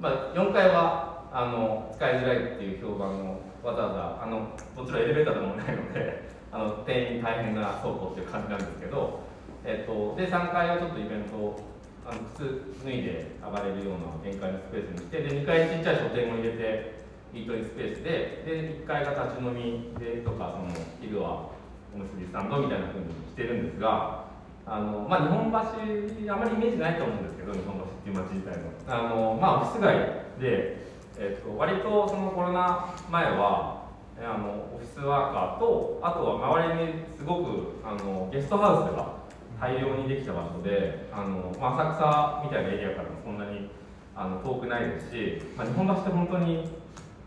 [0.00, 4.40] まあ、4階はあの使いづらいっていう評判のわざわざあの
[4.76, 6.23] もちろんエレベーターでもないので
[6.54, 9.26] あの店員大変な倉庫っていう感じなんですけど、
[9.64, 11.58] えっと、で3階はちょっとイベント
[12.06, 17.02] あの靴脱いで上がれるような宴会のスペースにしてで2階ちっちゃい書店を入れて
[17.34, 20.70] イートインスペースでで1階が立ち飲みでとかその
[21.02, 21.50] 昼は
[21.92, 24.22] おむすびスタンドみたいなふうにしてるんですが
[24.66, 29.92] あのまあ、日本橋あまりイメージないと思うんですけど日本橋っていう街自体のあの、まあ、オフィス街
[30.40, 30.86] で、
[31.18, 33.83] えっと、割とそのコロナ前は
[34.20, 39.24] あのオフィスワーカーとあとは周りにすごくあのゲストハウスが
[39.60, 43.70] 大量にできた場所であの、まあ、浅草みたいなエリアからもそんなに
[44.14, 46.68] あの遠くないですし、まあ、日本橋って本当に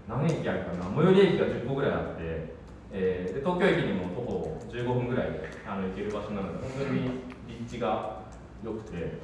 [0.08, 2.56] 何駅あるかな最寄り駅が10個ぐらいあって、
[2.92, 7.12] えーで東京駅にも徒歩15分ぐらいであの行ける場所なので本当に
[7.60, 8.22] 立地が
[8.64, 9.20] 良くて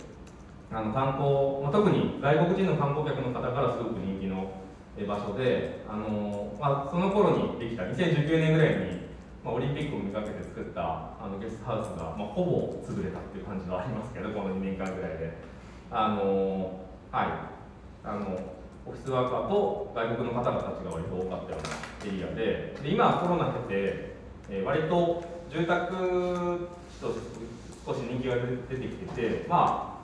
[0.71, 4.62] あの観光、まあ、特に外国人の観光客の方からすごく人気の
[5.01, 9.09] 場所で、あのまあ、その頃にできた2019年ぐらいに、
[9.43, 15.53] まあ、オリンピックをめがけて作ったあのゲストハウスが、まあ、ほぼ潰れたっていう感じはありますけどこの2年間ぐらいで。
[15.95, 16.79] あの
[17.11, 17.27] はい
[18.03, 18.35] あの
[18.85, 24.15] オフィスワーカーと外国の方々たちが割と多かったようなエリアでで今コロナ経て、
[24.49, 25.93] えー割と住宅
[26.89, 27.21] 地として
[27.85, 30.01] 少し人気が出てきててま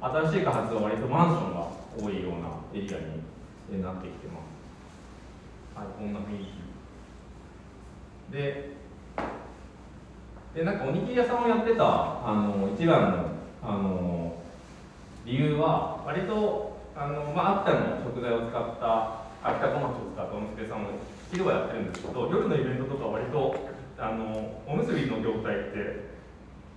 [0.00, 1.66] あ新しい開発は割とマンションが
[1.98, 3.21] 多いようなエリアに
[3.72, 5.78] えーなってきてます。
[5.78, 6.44] はいこんな雰囲
[8.30, 8.32] 気。
[8.32, 8.76] で
[10.54, 11.84] でなんかおにぎり屋さんをやってた
[12.26, 13.24] あの一番の
[13.62, 14.36] あの
[15.24, 20.88] 理由は割とあの、まあ、秋田の食材を使った秋田小町を使ったお店さんを
[21.30, 23.54] 昼はやってるんですけど夜のイベントとか割と
[23.98, 26.12] あのおむすびの業態って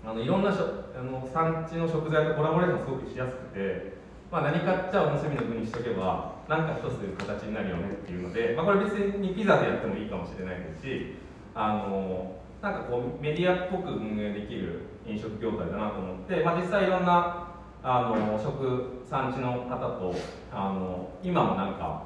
[0.06, 3.98] あのいろんなしょあの産地の食材とコラボレーションすごくしやすくて、
[4.36, 11.16] まあ、何かじゃあおむすびの具にしとけば何か一つ形になるよねっていうので、まあ、これ別にピザでやってもいいかもしれないですし
[11.56, 17.48] あのなんかこうメディアっぽく運営できる飲食業態だなと思って、まあ、実際いろんな
[17.82, 20.14] あの食産地の方と
[20.52, 22.04] あの今もなんか、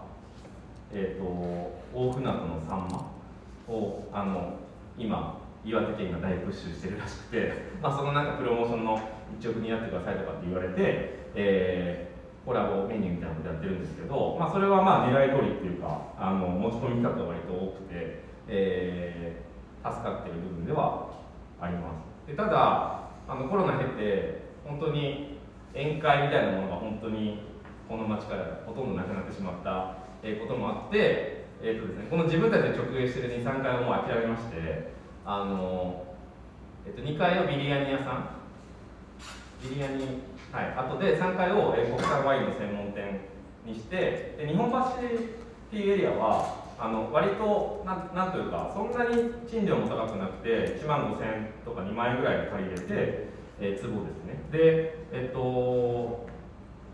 [0.93, 1.25] えー、と
[1.95, 3.09] 大船渡のサンマ
[3.73, 4.53] をあの
[4.99, 9.01] 今岩手県が大プッシュしてるらしくて、まあ、そのなんかプロモーションの
[9.39, 10.75] 一翼になってくださいとかって言われて、
[11.33, 12.09] えー
[12.49, 21.07] コラボメニューみたいなことやってるんですけど、まあ、それはまあ狙い通りっていうかあの持ち込み方が割と多くて、えー助かっている部分では
[21.62, 22.27] あります。
[22.27, 25.39] でただあのコロナ経て本当に
[25.73, 27.39] 宴会みたいなものが本当に
[27.88, 34.91] この町からほとんどなくなってしまったこともあって、えーとですね、この自分たちで直営してる23階をもう諦めまして
[35.23, 36.03] あの、
[36.85, 38.29] えー、と2階をビリヤニ屋さん。
[39.63, 40.19] ビリヤニ
[40.51, 43.21] はいあとで3階を、えー国産ワインの専門店
[43.65, 44.97] にしてで日本橋っ
[45.69, 52.85] ていうエリアはあの割となんなんというかそんなに賃料も高くなくて1万5000円とか2万円ぐらいで借りれて、
[53.59, 54.41] えー、坪ですね。
[54.51, 56.27] でえっと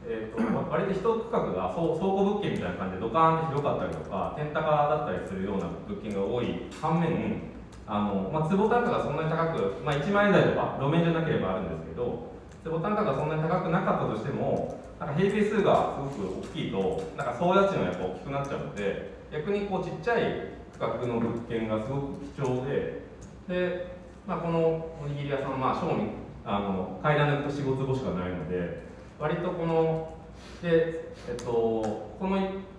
[0.07, 7.55] えー、と割と一区画が倉倉庫物件みたいな感じでドカーンって広かったりとか天高だったりするような物件が多い反面
[7.87, 12.34] あの、まあ、坪単価がそんなに高く、まあ、1万円台とか路面じゃなければあるんですけど
[12.65, 23.05] 坪単価がそんなに高くなかったとしてもなんか平米数がすごく大きいとなんか総家賃がやっぱ大きくなっちゃうので逆にこうちっちゃい区画の物件がすごく貴重で
[23.47, 23.87] で、
[24.25, 26.09] まあ、このおにぎり屋さんまあ正味
[26.43, 28.81] あの階段抜くと4、5坪しかないので
[29.19, 30.17] 割とこの
[30.61, 32.37] で、えっと、この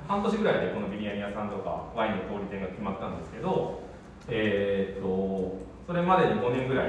[0.08, 3.82] 半年ぐらいでこのビリヤニ屋さんとかワインの小売店が決まったんですけど、
[4.28, 6.88] えーっとそれまでに5年ぐらい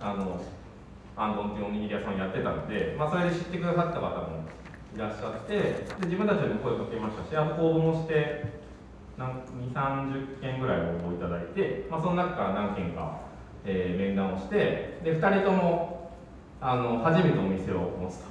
[0.00, 0.38] あの
[1.16, 4.44] アンドンっていうおにぎり屋さんをやってたので、まあ、それで知ってくださった方も
[4.94, 8.64] いらっしゃってで自分たちでも声をかけましたしあの公募もして
[9.18, 13.20] 2 3 0件ぐらい応募いただいて、まあ、その中から何件か、
[13.64, 16.10] えー面談をしてで2人とも
[16.60, 18.24] あの初めてお店を持つ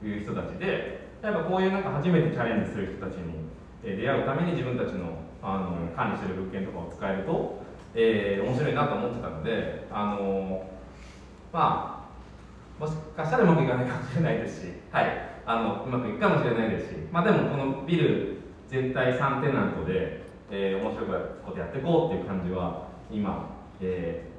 [0.00, 3.46] という人たちでやっぱこういうなんか初めてチャレンジする人たちに、
[3.84, 7.62] 出会うために自分たちのあの管理してる物件とかを使えると、
[7.94, 10.66] えー面白いなと思ってたのであの
[11.52, 12.01] まあ
[12.78, 15.06] もしかしたらうまくいかないかもしれないですし、はい、
[15.46, 21.08] あのうまくいくかもしれないですし、まあ、でもこのビル全体3テナントで、えー面白い
[21.44, 24.32] ことやっていこうっていう感じは今、えー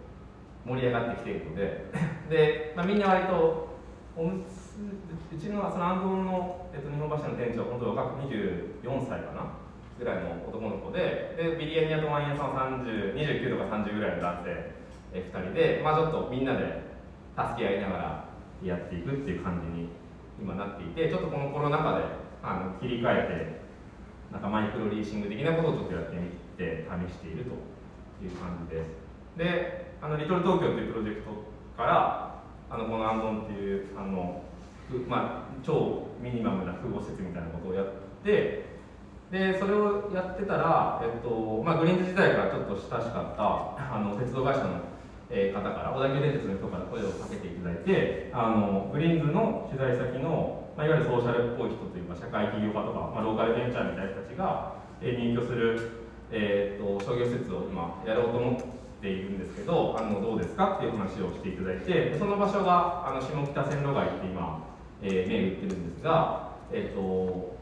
[0.65, 1.85] 盛り上がってきているので。
[2.29, 3.67] で、まあ、みんな割と
[4.15, 4.79] おむす
[5.33, 9.51] うちのそのアンドンの、えっと、日本橋の店長本当若く24歳かな
[9.99, 14.71] ぐらいの男の子ででビリヤニ屋とワイン屋さんは29とか30ぐらいの男性、
[15.13, 16.92] え2人で、まあ、ちょっとみんなで
[17.35, 18.25] 助け合いながら
[18.63, 19.89] やっていくっていう感じに
[20.39, 22.03] 今なっていてちょっとこのコロナ禍で
[22.41, 23.61] あの切り替え
[24.31, 27.51] てなんかマイクロリーシング的なことをちょっとやってみて試していると
[28.23, 29.03] いう感じです。
[29.37, 31.29] であのリトル東京というプロジェクト
[31.77, 34.41] からあのこのアンドンっていうあの、
[35.07, 37.85] まあ、超ミニマムな複合施設みたいなことをやっ
[38.23, 38.65] て
[39.31, 44.81] でそれをやってたら、えっとまあ、グリーンズ時代からちょっと親しかったあの鉄道会社の、
[45.29, 55.91] えー方から小田急電鉄の人から声をかけていただいてあのグリーンズの取材先の、まあ、いわゆるソーシャルっぽい人というか社会起業家とか、まあ、ローカルベンチャーみたいな人たちが、えー入居する、
[56.31, 58.55] えー、と商業施設を今やろうと思っ
[59.01, 64.63] ているんですけどあのどうですかっていう話をしていただいてその場所があの下北線路街って今、
[65.01, 67.57] えー、銘打ってるんですが、えー、と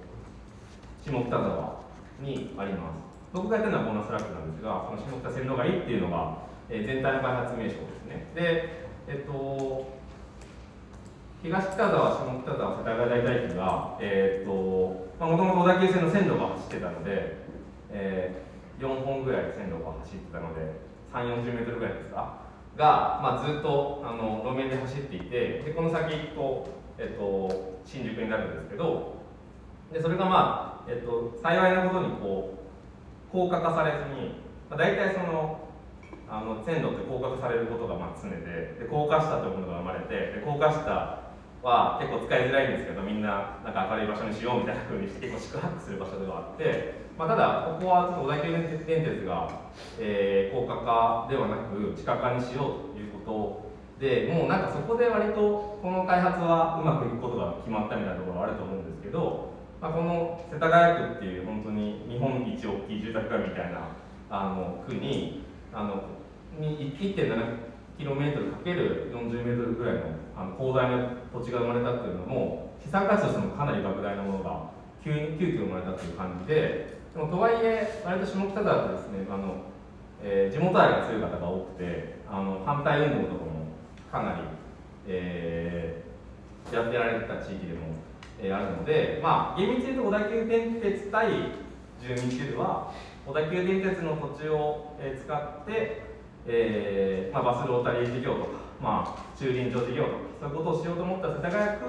[1.04, 1.82] 下北沢
[2.22, 3.12] にあります。
[3.34, 6.38] 僕がやってるのはボーナスラックなんですがこの下北線路街っていうのが、
[6.72, 8.32] えー、全体の開発名称ですね。
[8.34, 9.92] でえっ、と
[11.44, 17.38] 東北沢、下北沢、世田谷大田駅が、えーともともと小田急線の線路が走ってたので、
[17.92, 20.62] えー、4本ぐらい線路が走ってたので、
[21.14, 22.42] 3、40メートルぐらいですか、
[22.76, 29.22] が、まあ、ずっとあの路面で走っていて、でこの先行くと、えーと、新宿になるんですけど、
[29.94, 35.61] でそれが、まあえーと、幸いなことにこう高架化されずに、まあ、大体その
[36.32, 38.40] あの線路って高架化されることがまあ常で
[38.80, 49.68] で高架下というものが生まれてで高架下は結構使いづらいんですけどみんななんか明るい場所にしようみたいな風にして結構宿泊する場所ではあって、まあ、ただここはちょっと小田急電鉄が、
[50.00, 53.68] えー、高架化ではなく地下化にしようというこ
[54.00, 59.52] とでもうなんかそこで割とこの開発はうまくいくことが決まったみたいなところあると思うんですけど、
[59.84, 63.92] まあ、この世田谷区っていう本当に日本一大きい住宅街みたいな
[64.32, 66.21] あの区にあの
[66.60, 70.02] 1.7 km かける40メートルぐらいの
[70.36, 74.72] あの広大な土地が生まれたっていうのも資産価値としてもかなり莫大なものが
[75.04, 79.56] 急に急遽生まれたという感じででもとはいえ割と下北沢ってですねあの、
[80.24, 83.52] えー、地元愛が強い方が多くてあの反対運動とかも
[84.12, 84.42] かなり、
[85.08, 87.80] えー、やってられた地域でも、
[88.40, 91.30] えー、あるのでまあ厳密に言うと小田急電鉄対
[92.02, 92.94] 住民っていうのは
[93.28, 96.11] 小田急電鉄の土地を、えー、使って
[96.48, 98.50] えーまあ、バスロータリー事業とか、
[98.82, 101.86] まあ、駐輪場事業とかそういうことをしようと思った世田谷区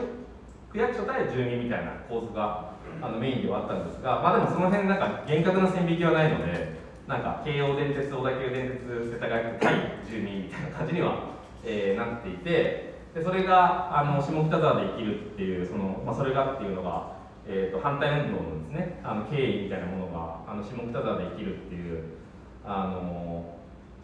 [0.73, 9.75] 区役所対住民みたいな構図があのメインではあったんですが、まあ、でもその辺なんか厳格な線引きはないのでなんか京王電鉄小田急電鉄世田谷区対
[10.09, 11.33] 住民みたいな感じには、
[11.65, 22.05] えー、なっていてでそれがあの下北沢で生きるっていうその、まあ、それがっていうのが、えーと、反対運動のですねあの経緯みたいなものがあの下北沢で生きるっていう
[22.65, 23.62] あの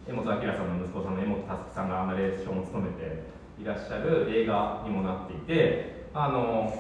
[0.09, 3.29] 江本明さんの息子さんの江本佑さんがナレーションを務めて
[3.61, 6.73] いらっしゃる映画にもなっていてあの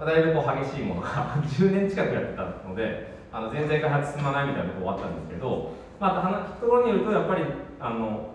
[0.00, 7.44] だいぶこう激しいものが 10年近くやってたのであの全然開発進まないみたいなところあったんですけど、まあ、ところによるとやっぱり
[7.78, 8.30] あの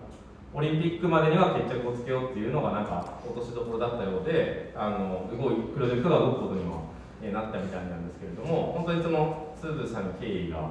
[0.54, 6.90] オリンピックまでには決着をつけようっていうのがなんか落としどころだったようであの動いプロジェクトが動くことにも、
[7.22, 10.70] えなったみたいなんですけれども本当にそのスーブさんの経緯が、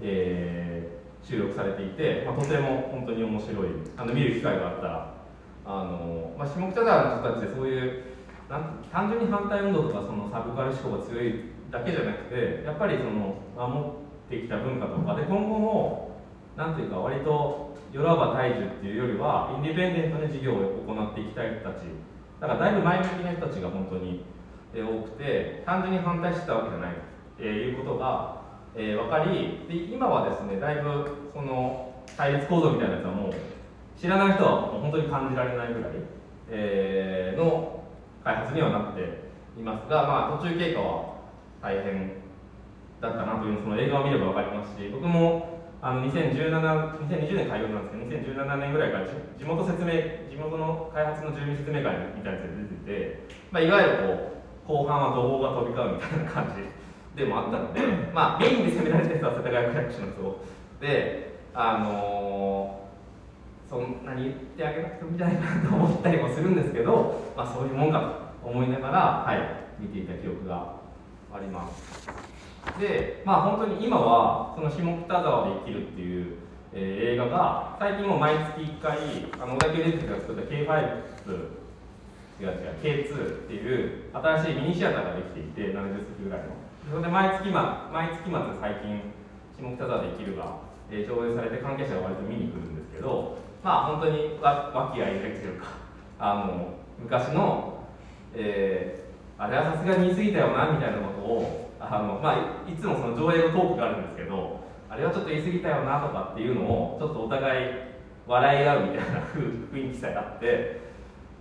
[0.00, 0.93] えー
[1.24, 5.14] 収録されていて、まあ、とても本当に面白いあの見る機会があったら
[5.64, 8.04] あの、まあ、下北沢の人たちでそういう
[8.50, 16.20] なん単純に反対運動とかそのサブカル思考が強いだけじゃなくてやっぱりその守ってきた文化とかで今後も
[16.56, 21.84] なんていうか割とよらば大樹っていうよりはインディペンデントに事業を行っていきたい人たち
[22.40, 24.24] だからだいぶ前向きな人たちが本当に
[24.74, 26.94] 多くて単純に反対してたわけじゃない
[27.38, 28.43] ということが
[28.76, 33.34] えー、分かりで今はですねだいぶその対立構造みたいなやつはもう
[34.00, 35.90] 知らない人はもう本当に感じられないぐらい、
[36.50, 37.84] えー、の
[38.24, 41.14] 開発にはなっていますが、まあ、途中経過は
[41.62, 42.24] 大変
[43.00, 46.34] だったなというその映画を見れば分かりますし僕もあの2017
[47.06, 49.92] 2020年開業なんですけど2017年ぐらいから地元説明
[50.32, 52.56] 地元の開発の住民説明会みたいなやつが
[52.88, 53.96] 出てて、まあ、いわゆる
[54.64, 56.83] こう後半は怒号が飛び交うみたいな感じ
[57.16, 57.80] でもあったので、
[58.12, 60.44] まあ、メインで攻められた人は世田谷区役所の人
[60.80, 70.74] で、あのー、そんなに言ってあげなくてもいいんじゃないかなと思ったりもするんですけど、まあ、そういうもんかと思いながら、はい、見ていた記憶が
[71.32, 72.08] あります。
[72.80, 76.36] で、まあ、本当に今はその下北沢で生きるっていう、
[76.72, 78.98] えー、映画が最近も毎月1回
[79.40, 81.04] あの小田急電鉄が作った K5
[82.40, 86.64] 違う違う K2 っていう新しいミニシアターができていて70席ぐらいの。
[86.90, 89.00] それで毎月,、ま、毎月末最近
[89.56, 90.58] 下北沢で生きるが、
[90.90, 95.66] えー、上映されて関係者が割と見に来るんですけどまあ本当に和気あいあいというか
[96.18, 97.84] あの昔の、
[98.34, 104.60] えー、あれはさすがに言い過ぎたよなみたいなことをあの、まあ、いつもその上映のトークがあるんですけど
[104.90, 107.68] あれはちょっと言い過ぎたよなとかっていうのをちょっとお互い
[108.26, 109.20] 笑い合うみたいな
[109.72, 110.80] 雰囲気さえあって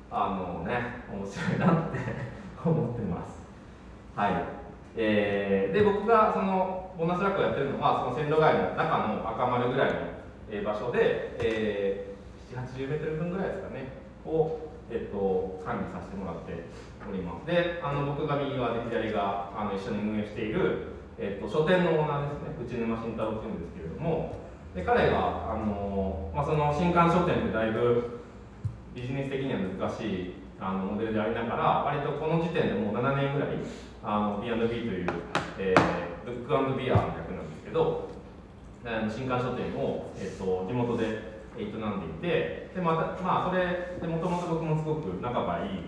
[0.10, 2.00] あのね面白いなって
[2.66, 3.40] 思ってます。
[4.16, 4.63] はい。
[4.96, 10.00] えー、で僕がそのボーナスラックをやってるのはその線路街の中の赤丸ぐらいの、
[10.52, 13.88] えー、場所で、えー、7 8 0メートル分ぐらいですかね
[14.26, 16.54] を、えーと、管理させてもらって
[17.10, 17.46] おります。
[17.46, 24.36] であの僕が右側で左があの一緒に運営している、えーと、書店のオーナーですね内沼慎太郎っていうんですけれども
[24.76, 28.22] で彼が、あのまあ、その新刊書店ってだいぶ
[28.96, 33.50] ビジネス的には難しいあのモデルでありながら割とこの時点でもう7年ぐらい
[34.04, 35.08] あの B&B という、
[35.58, 38.10] えー、ブックビアの役なんですけど
[39.08, 45.80] 新刊書店を、えーと、地元で営んでいてでまた、まあ、それでもともと僕もすごく仲がいい、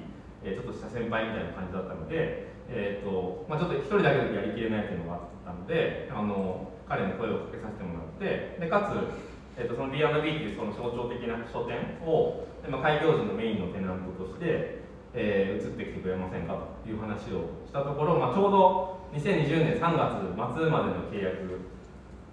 [0.46, 14.85] えー、ちょっとした先輩みたいな感じだったので、えーとまあ、ちょっと一人だけでやりきれないっていうのがあったのであの彼に声をかけさせてもらってでかつ、えーと、その B&B っていうその象徴的な書店をで、まあ、開業時のメインのテナントとして、
[15.16, 21.62] えー、移ってきてくれませんかという話をしたところ、まあ、ちょうど2020年3月末までの契約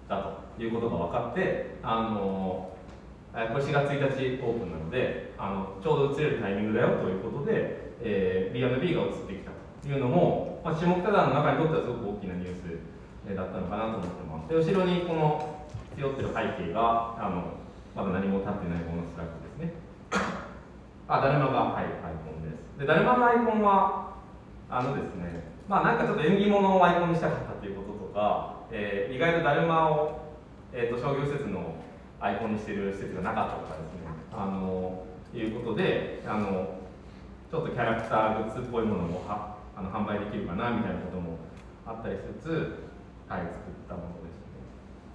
[0.09, 2.69] だということが分かってあの
[3.33, 14.49] これ4月1日オープンなのであのちょうど移れるタイミングだよということで、えー、B&B が移ってきたというのも、まあ、下北沢の中にとってはすごく大きなニュースだったのかなと思ってます。
[14.49, 15.65] で後ろにこの
[15.95, 17.55] 背負ってる背景があの
[17.95, 19.92] まだ何も立ってないボーナスラックですね。
[21.07, 21.91] あだるまがはいアイ
[22.23, 22.79] コンです。
[22.79, 24.13] でだるまのアイコンは
[24.69, 30.23] あのですねまあなんかちょっと縁起物をアイコンにしたかったということとか、えー、意外とだるまを
[30.75, 31.75] えーと、商業施設の
[32.19, 36.81] アイコンにしている施設がなかったとかですねあのいうことであの
[37.51, 41.37] ちょっとキャラクターグッズっぽいものもはあの販売できるかなみたいなことも
[41.85, 42.49] あったりしつつ、
[43.29, 44.41] はい、作ったものです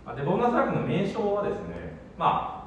[0.07, 0.14] ね。
[0.14, 2.57] でボーナスラックの名称はですねまあ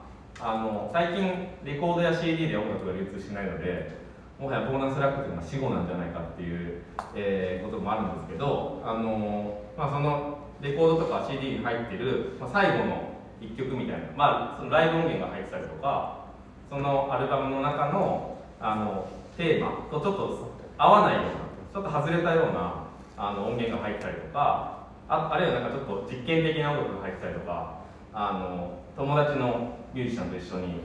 [0.44, 3.92] あの最近レコードや CD で音楽が流通しないので
[4.40, 6.82] もはやボーナスラックというのは死後なんじゃないかっていう、
[7.16, 16.26] えー、こともあるんですけどあの、まあ、そのレコードとか CD に入ってる、まあ、最後の1曲みたいな、まあ、そのライブ音源が入ってたりとか
[16.72, 21.32] そのアルバムの中のあのテーマとちょっと合わないような
[21.74, 22.86] ちょっと外れたような
[23.18, 27.82] あの音源が入ったりとかああるいはなんかちょっと実験的な音楽が入ってたりとか
[28.14, 30.82] あの友達のミュージシャンと一緒に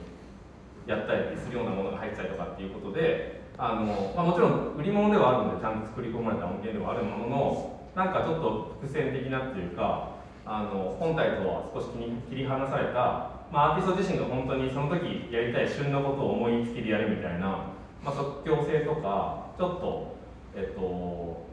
[0.86, 11.88] やったりするようなものが入ったりとかっていうことであの、まあ、もちろん売り物ではあるのでちゃんと作り込まれた音源ではあるもののなんかちょっと伏線的なっていうかあの本体とは少し
[12.30, 20.16] 切り離された、まあ、アーティスト自身が本当にその時やりたい旬のことを思いつきでやるみたいな、まあ、即興性とかちょっと、
[20.54, 21.46] えっと、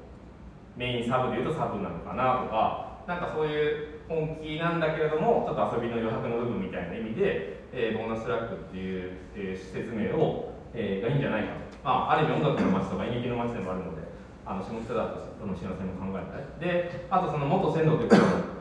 [0.78, 14.04] メインサブでいうとサブなのかなとかなんかそういう本気なんだけれどもちょっと遊びの余白の部分みたいな意味で、えー、ボーナストラックっていう、えー、施設名を、えー、がいいんじゃないかと、まあ、ある意味音楽の街とか演劇の街でもあるので
[14.45, 15.08] あの下北沢
[15.39, 16.70] との幸せも考えたい。
[16.70, 18.54] であとその元線路ということ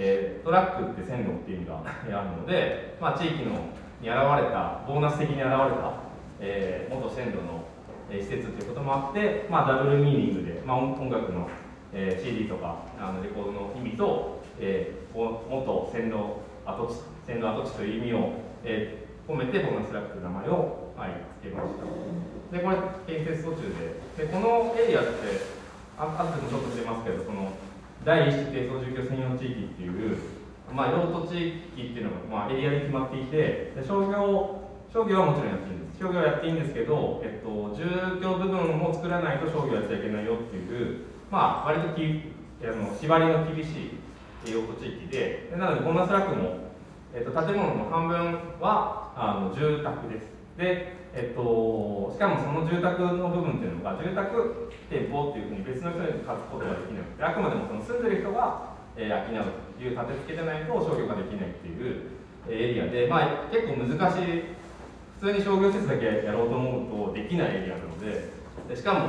[0.00, 3.66] えー、トラックって線路っていう意味があるので、まあ、地域の
[4.00, 5.92] に現れたボーナス的に現れた、
[6.38, 7.66] えー、元線路の、
[8.10, 11.46] 施設ということもあって、まあ、ダブルミーニングで、まあ、音楽の、
[11.92, 16.94] えー、CD とかあのレコードの意味と、えー、元線路跡地
[17.26, 18.32] 線路跡地という意味を、
[18.64, 21.10] えー、込めてボーナスラックという名前を、はい、
[21.42, 22.56] 付けました。
[22.56, 23.98] でこれ建設途中で。
[24.18, 25.58] でこのエリアって
[25.96, 27.52] あ後でもちょっとしてますけどその
[28.04, 30.18] 第一種低層住居専用地域っていう、
[30.74, 34.58] まあ、用途地域っていうのが、まあ、エリアに決まっていてで商業
[34.92, 35.98] 商業はもちろんやっていいんです。
[36.00, 42.32] 商業はやっていいんですけど、えっと、住居部分を作らないと商業やっちゃいけないよっていうまあ割とき
[42.64, 43.90] あの縛りの厳しい
[44.46, 46.70] 用途地域でなのでボーナスラックも、
[47.14, 48.16] えっと、建物の半分
[48.60, 50.28] はあの住宅です。
[50.56, 59.68] でえっと、しかもその住宅の部分っていうのが住宅店舗っていうふうに別の人に貸すことができなくてあくまでもその住んでる人が、えー、商う。
[59.78, 62.10] という立て付けじゃないと商業ができないっていう、
[62.50, 64.58] エリアで、まあ、結構難しい。
[65.20, 68.30] 普通に商業施設だけやろうと思うとできないエリアなので
[68.68, 69.00] でしかも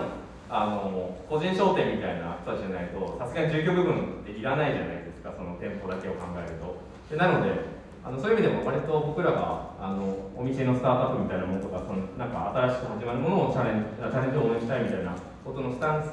[0.49, 4.98] あの個人商店みたいな人たちじゃないとさすがに住居部分っていらないじゃないです
[5.29, 6.89] かその店舗だけを考えると。
[7.09, 15.13] でなのであのそういう意味でも割と僕らがあのお店のスタートアップみたいなものとかそのなんか新しく始まるものをチャレンジチャレンジを応援したいみたいな
[15.43, 16.09] ことのスタンス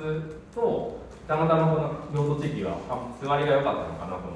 [0.54, 0.98] と
[1.28, 2.78] たまたまこの領土地域は
[3.22, 4.28] 座りが良かったのかなと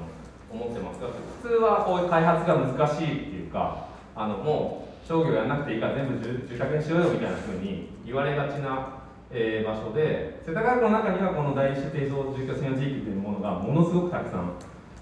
[0.51, 1.07] 思ってますが
[1.43, 14.53] 普通はこういう開発が難しいっていうかあのもう商業やらなくていいから全部住宅にしようよみたいなふうに言われがちな、えー、場所で世田谷区の中にはこの第一種低層住居専用地域というものがものすごくたくさん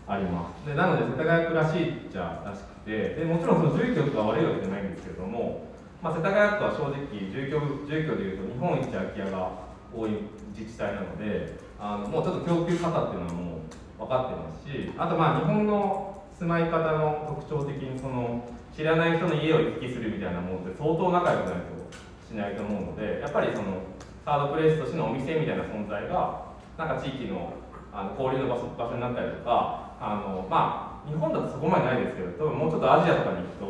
[0.10, 0.66] あります。
[0.66, 5.70] でなので世田谷区らしいっちゃらしくてでもちろんその住居が悪いわけじゃないんですけれども、
[6.02, 7.54] まあ、世田谷区は正直住居
[7.86, 10.18] 住居でいうと日本一空き家が多い
[10.58, 21.80] 自治体なのであのもうちょっと供給方っていうのはもう分かってますしあとまあ日本の住まい方の特徴的にその知らない人の家を行き来するみたいなものって相当仲良くないと
[22.26, 23.86] しないと思うのでやっぱりその
[24.26, 27.54] サードプレイスとしてのお店みたいな存在がなんか地域の
[27.92, 33.66] あの交流の場所場所になったりとかあのまあ日本だとそこまでないですけど多分もうちょっとアジアとかに行くと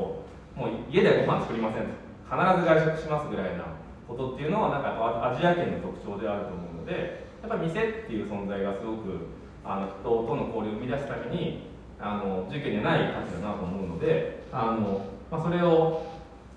[0.55, 1.87] もう家でご飯作りません
[2.29, 3.65] 必ず外食しますぐらいな
[4.07, 9.27] ことっていうのはなんかアジア圏の特徴であると思うのでやっぱ店っていう存在がすごく
[9.63, 11.69] あの人との交流を生み出すために
[11.99, 16.05] あの住居にはない価値だなと思うのであの、まあ、それを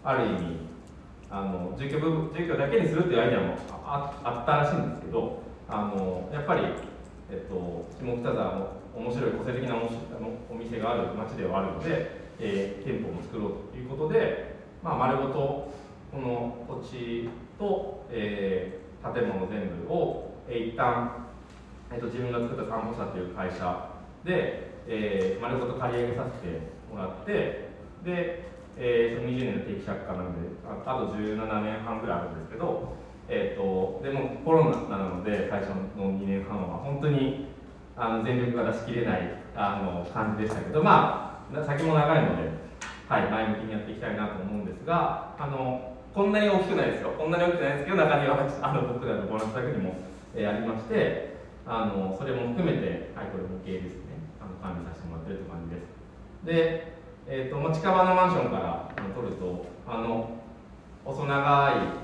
[0.04, 0.56] ある意味
[1.30, 6.62] あの住居部住居だけにするっていうアイデアもああったらしいんですけどあのやっぱり、
[7.30, 9.76] えっと、下北沢も面白い個性的な
[10.51, 15.72] お店がある街ではあるので、えー、店舗も作ろうということで、まあ、丸ごと
[16.12, 17.28] この土地
[17.59, 21.28] と、えー、建物全部を、えー、一旦、
[21.90, 23.90] えーと、自分が作った散歩車という会社
[24.24, 27.70] で、えー、丸ごと借り上げさせてもらって
[28.05, 28.45] で、
[28.76, 30.49] えー、その20年の定期借家なので
[30.86, 32.93] ああと17年半ぐらいあるんですけど、
[33.28, 37.51] えーと、でもコロナなので最初の2年半は本当に
[38.03, 42.50] あの全力が出し切れないあの感じでしたけどまあ先も長いので、
[43.09, 47.14] はい、前向きにやっていきたいなと思うんですがあのこんなに大きくないですよ。
[47.16, 49.94] こんなに大きくないですけど中にはあの僕らのボランスだけにも、
[50.34, 54.18] えー、ありましてあのそれも含めて、はい、これ模型ですね。
[54.42, 56.03] あの管理させてもらってるという感じです。
[56.44, 56.92] で、
[57.28, 60.42] えーとまあ、近場のマンションから撮るとあの
[61.05, 62.03] 細長い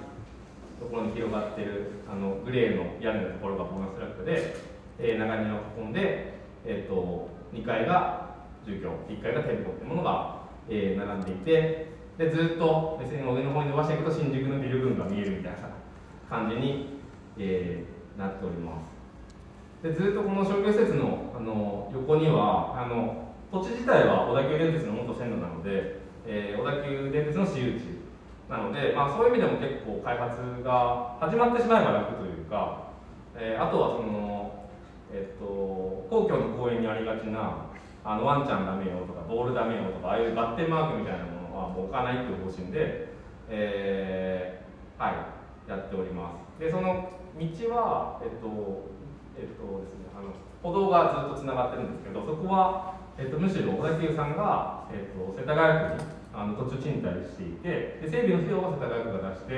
[0.79, 6.35] ところに広がってるあのグレーの屋根のところがボーナスラックで、えー、長庭を囲んで、
[6.65, 11.87] えーと、2階が住居1階が店舗ってものが、えー、並んでいて
[12.19, 15.59] でずっと目線を上の方に伸ばしていくと新宿のビル群が見えるみたいな
[16.29, 16.99] 感じに、
[17.39, 18.99] えー、なっております。
[19.83, 27.99] でずっとこの商業施設のあの横にはあの土地自体は小田急電鉄の元線路なので、えー、小田急電鉄の私有地
[28.51, 32.89] なので、まあ、そういう意味でも結構開発が始まってしまえば楽というか、
[33.37, 34.28] えー、あとはその、
[35.13, 35.45] えっと、
[36.11, 37.67] 皇居の公園にありがちな
[38.05, 43.09] あのワンちゃんダメよとかボールダメよとかああいうバッテンマークみたいなものは置かないという方針で、
[43.49, 46.61] えー、はいやっております。
[46.61, 48.89] でその道はえっと
[49.37, 50.33] えっとですねあの
[50.63, 59.55] 歩道がずっとつながってるんですけどそこは、えっと、むしろ小田急さんが、えっと、世田谷区にあの土地賃貸していてで整備の費用は世田谷区が出して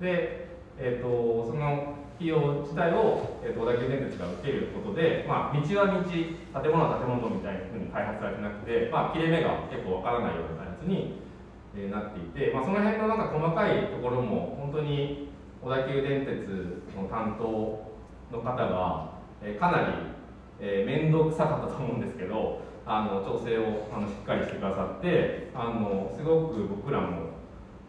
[0.00, 0.48] で、
[0.78, 11.18] えーと、その費用自体を、えーと、小田急電鉄が受けることで、まあ、道は道建物は建物みたいなふうに開発されてなくて、まあ、切れ目が結構わからないようなやつに、
[11.74, 15.28] えー、なっていて、まあ、その辺のなんか細かいところも本当に
[15.62, 17.44] 小田急電鉄の担当
[18.30, 20.14] の方が、えー、かなり
[20.86, 27.34] 面倒、くさかったと思うんですけどあの調整をあのしっかりしてくださってあのすごく僕らも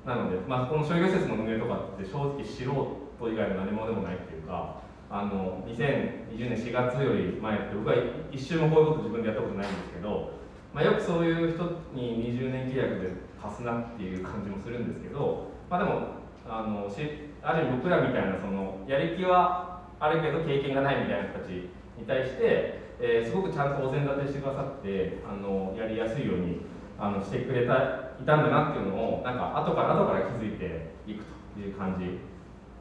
[0.05, 7.95] なので、まあ、この商業施設の運営とかって正直素人以外の何もでもないっていうかあの2020年4月より前って僕は
[8.31, 10.31] 一瞬もこういうこと自分でやったことないんですけど、
[10.73, 11.63] まあ、よくそういう人
[11.93, 13.11] に20年契約で
[13.41, 16.01] 貸すなっていう感じもするんですけど、まあ、でも
[16.47, 16.99] あのし
[17.41, 21.51] ある意味僕らみたいなそのやる気はあるけど経験がないみたいな人たち
[21.97, 26.61] に対してえー、すごくちゃんとお膳立てしてくださってあのやりやすいように
[26.97, 32.19] あのしてくれたいたんだなっていうのをなんか後から後から気づいていくという感じ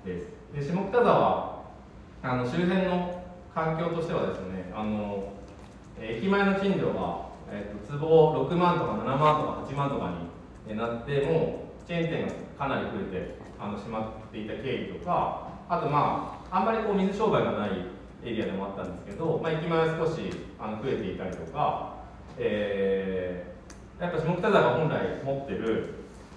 [0.05, 0.27] です。
[0.55, 1.65] で下北沢
[2.23, 3.23] あの周辺の
[3.55, 5.33] 環境としてはですねあの
[6.01, 10.13] 駅前の賃料が、えーと、坪6万とか7万とか8万とか
[10.67, 17.71] になってもうチェーン店がかなり増えてあのしまっていた経緯とかあとまああんまりこう水商売がない
[18.25, 21.97] エリアでもあったんですけど、まあ、駅前は少しあの増えていたりとか、
[22.39, 25.95] えー、やっぱ下北沢が本来持ってる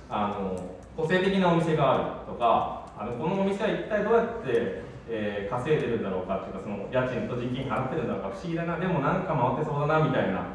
[0.09, 8.77] あの個性的なお店があるとかあのこのお店は一体どうやって、えー、稼いでるんだろうかっていうかその家賃と人件費払ってるんだろうか不思議だな。
[8.77, 10.47] でもなんか回ってそうだなみたいな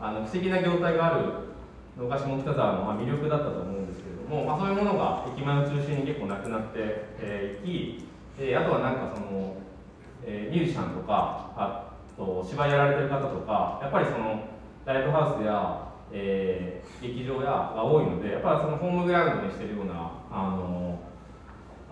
[0.00, 1.44] あの不思議な業態がある
[1.96, 6.82] のが下北沢のま魅力だったと思うんですけれども、まあ、そういうものが駅前を中心に結構なくなってい、
[7.20, 8.04] えー、き、
[8.38, 9.64] えー、あとはなんかその
[10.26, 14.48] えー、ミュージシャンとかあと芝居やられてる方とかやっぱりその
[14.86, 20.98] ライブハウスや、えー、劇場やが多いのでやっぱりそのホームグラウンドにしてるようなあの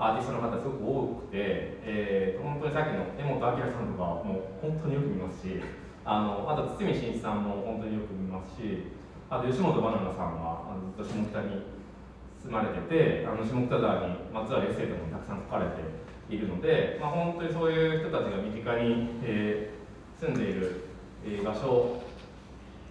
[0.03, 5.63] アーティストの方すごく多くて、えー、本当にさっきの江本明さんとかもう本当によく見ますし
[6.03, 8.91] あのあと堤真一さんも本当によく見ますし
[9.31, 11.63] あと吉本ばなナさんはあのずっと下北に
[12.43, 15.87] 住まれててあの下北沢にまつわるエッセイとかもたくさん書かれて
[16.35, 20.83] いるので、まあ、本当にそういう人たちが身近に、えー、住んでいる、
[21.25, 22.03] えー、場所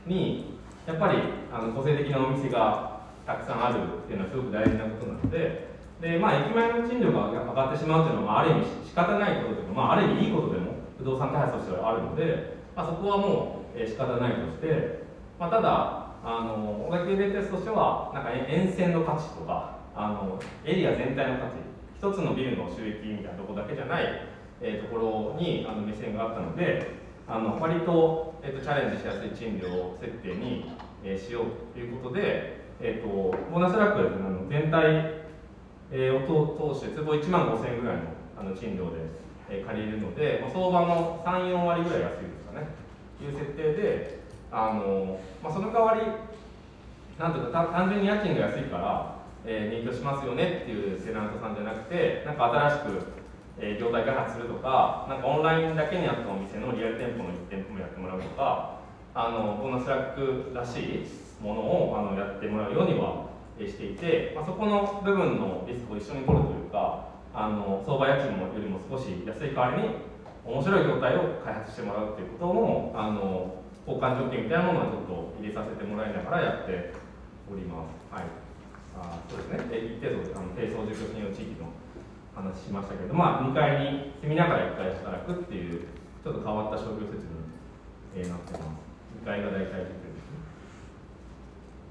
[0.08, 0.56] に
[0.88, 1.20] やっぱり
[1.52, 5.71] あの個性的なお店がたくさんあるっていうのはすごく大事なことなので
[6.02, 15.04] で、まあ、駅前の賃料が上がってしまうっていうのは、まあ、ある意味仕方ないことでも、まあ、ある意味いいことでも不動産開発としてはあるので、まあ、そこはもう、え、仕方ないとして、
[15.40, 21.58] まあ、ただあの小田急電鉄としてはなんか沿線の価値とかあのエリア全体の価値
[21.98, 24.28] 一つのビルの収益みたいなところだけじゃない、
[24.62, 30.72] えー、ところにあの目線があったのであの割と,、えーと、チャレンジしやすい賃料設定に、
[31.04, 35.21] えー、しようということで、えーと、ボーナスラックあの全体、
[35.92, 38.04] えー、を通して坪1万5000円ぐらいの
[38.40, 38.98] あの賃料で、
[39.50, 42.68] えー、借りるので、まあ、相場の34割ぐらい安いですかね。
[43.22, 44.20] いう設定で
[44.52, 46.02] あの、まあ、その代わり
[47.20, 49.16] なんとか単純に家賃が安いから、
[49.46, 53.22] えー、入居しますよねっていうテナントさんじゃなくてなんか新しく
[53.60, 58.80] えー、業態開発するとか、なんかオンラインだけにあったお店のリアル店舗の1店舗もやってもらうとか、
[59.14, 61.06] あのボーナストラックらしい
[61.44, 63.30] ものをあのやってもらうようには
[63.68, 69.96] していて、まあ、そこの部分のリスクを一緒に取るというか、あの相場家賃もよりも少し安い代わりに
[70.44, 76.94] 面白い業態を開発してもらうということもあの交換条件みたいなものはちょっと入れさせてもらいながらやって
[77.52, 77.96] おります。
[78.12, 78.26] はい、
[78.98, 79.98] あそうですね。
[79.98, 81.72] 一定数あの低層住居信用地域の
[82.36, 85.88] 話しましたけど、まあ、2階に住みながら1階働くっていう
[86.24, 87.28] ちょっと変わった商業施設
[88.16, 88.92] に、なってます
[89.24, 90.01] 2階が大体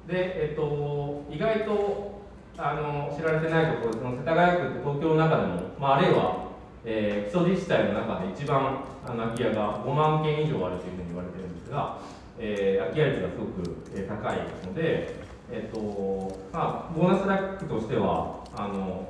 [0.07, 2.21] で、えっと、意外と
[2.57, 6.49] あの知られてないところその世田谷区って東京の中でも、まあ、あるいは、
[6.85, 11.99] えー、基礎自治体の中で一番あの空き家が5万件以上あるというふうに言われてるんですが、
[12.39, 15.17] えー、空き家率がすごく、えー、高いので、
[15.51, 19.09] えっとまあ、ボーナスラックとしてはあの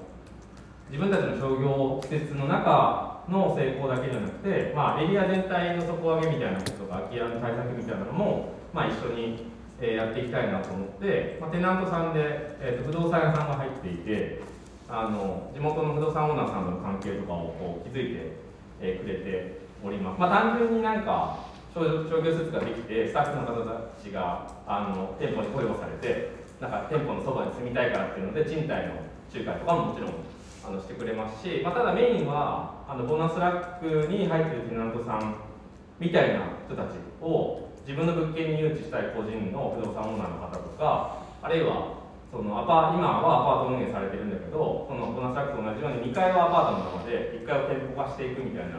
[0.91, 9.49] 自分たちの商業施設の中の成功だけじゃなくて、まあ、エリア全体の底上げみたいなこととか空き家の対策みたいなのも、まあ、一緒に、
[9.80, 12.20] えやっていきたいなと思って、まあ、テナントさんで、
[12.60, 14.42] えーと、不動産屋さんが入っていて
[14.88, 18.32] あの地元の不動産オーナーさんとの関係とかをこう築いて、
[18.80, 22.02] えー、くれております、まあ、単純になんか商業
[22.32, 28.94] 施設ができてスタッフの方たちがあの店舗に雇用されてなんか店舗のそばに住みたいからっていうので賃貸の
[29.32, 30.12] 仲介とかももちろん
[30.66, 35.36] あのしてくれますし、まあ、ただメインはあのボーナスラックに入ってるテナントさん
[35.98, 42.00] みたいな人たちを自分の物件に誘致したい個人の不動産オーナーの方とかあるいは
[42.30, 48.78] そのアパ今はアパート運営されてるんだけどそのボーナスラックと同じように2階はアパートのままで1階を店舗化していくみたいな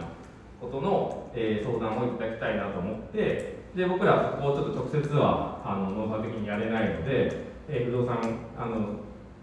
[0.61, 8.21] ことの、えー、相談をいただきたいなと思ってで僕らそこをちょっと直接はあのノウハウ的にやれないので、えー、不動産
[8.57, 9.01] あの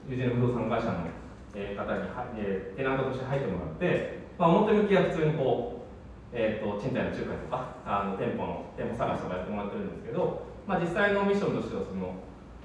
[0.08, 1.08] 友人の不動産会社の
[1.54, 2.02] え方に、
[2.38, 5.77] えー、テナントとして入ってもらって、まあ、表向きは普通にこう、
[6.32, 12.14] えーと、賃貸の仲介とかあの店舗の店舗探しとかやってもらってるんですけど、まあ、実際のミッションとしてはその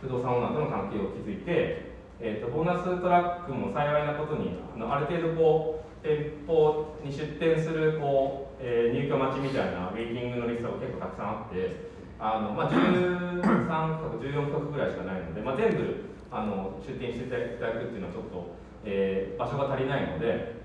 [0.02, 11.88] 不動産オーナーとの関係を築いて、えーと、ボーナストラックも幸いなことにあのある程度こう店舗に出店するこう、えー、入居待ちみたいなウェイティングのリストが結構たくさんあって
[12.20, 20.56] あの、まあ、13か14区ぐらいしかないので、まあ、全部あの出店していただくっていうのはちょっとえー、場所が足りないので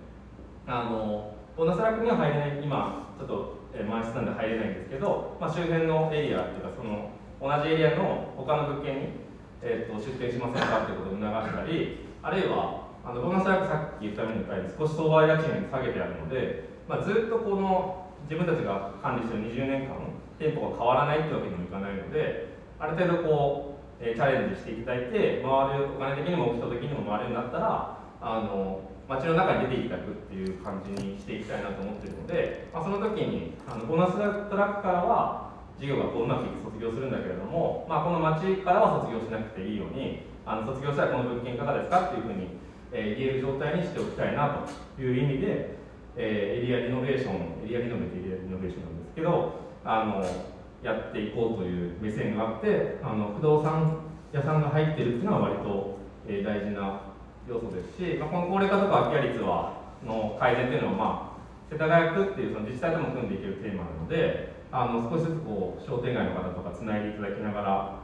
[0.66, 7.11] あのボーナスラックには入れない今ちょっと、えー、満室なんで入れないんですけど、まあ、周辺のエリアっていうかその
[7.42, 9.26] 同じエリアの他の物件に、
[9.59, 14.46] えーと、出店しませんかっていうことを促したりあるいはあのボーナスラックさっき言ったように
[14.78, 19.98] 少し相場家賃下げてあるので、まあ、ずっとこの自分たちが管理してる20年間
[20.38, 28.78] 店舗が変わらないってわけにもいかないのである程度こう、え、チャレンジしていただいて回るお金的にも人的にも回るようになったらあの
[29.09, 35.48] 街の中に出ていただくっていう感じにしていきたいなと思ってるので、まあ、その時にあのボーナストラックからは
[35.80, 42.48] 事業がこううまくいく卒業するんだけれども、まあ、この町からは卒業しなくていいようにあの卒業したらこの物件いかがですかっていうふうに、
[42.92, 44.61] えー、言える状態にしておきたいな
[44.96, 45.78] という意味で、
[46.16, 50.20] えー、エリアリノベーションエリアリノベってエリアリノベーションなんですけどあの
[50.82, 55.96] やっていこうという目線があってあの不動産屋さんが入ってるっていうのは割と、
[56.28, 57.07] えー、大事な
[57.49, 67.99] 要素ですし、まあ、この高齢化とか空き家率はの改善っていうのは、まあ、世田谷区っていうその自治体とも組んでいけるテーマなのであの少しずつこう商店街の方とかつないでいただきながら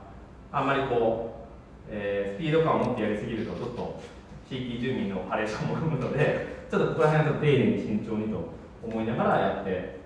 [0.51, 1.47] あんまりこ
[1.84, 4.01] う、えー、スピード感を持ってやりすぎるとちょっと
[4.49, 8.49] 地域住民のハレーションも生むのでちょっとここら辺は丁寧に慎重にと
[8.82, 10.01] 思いながらやって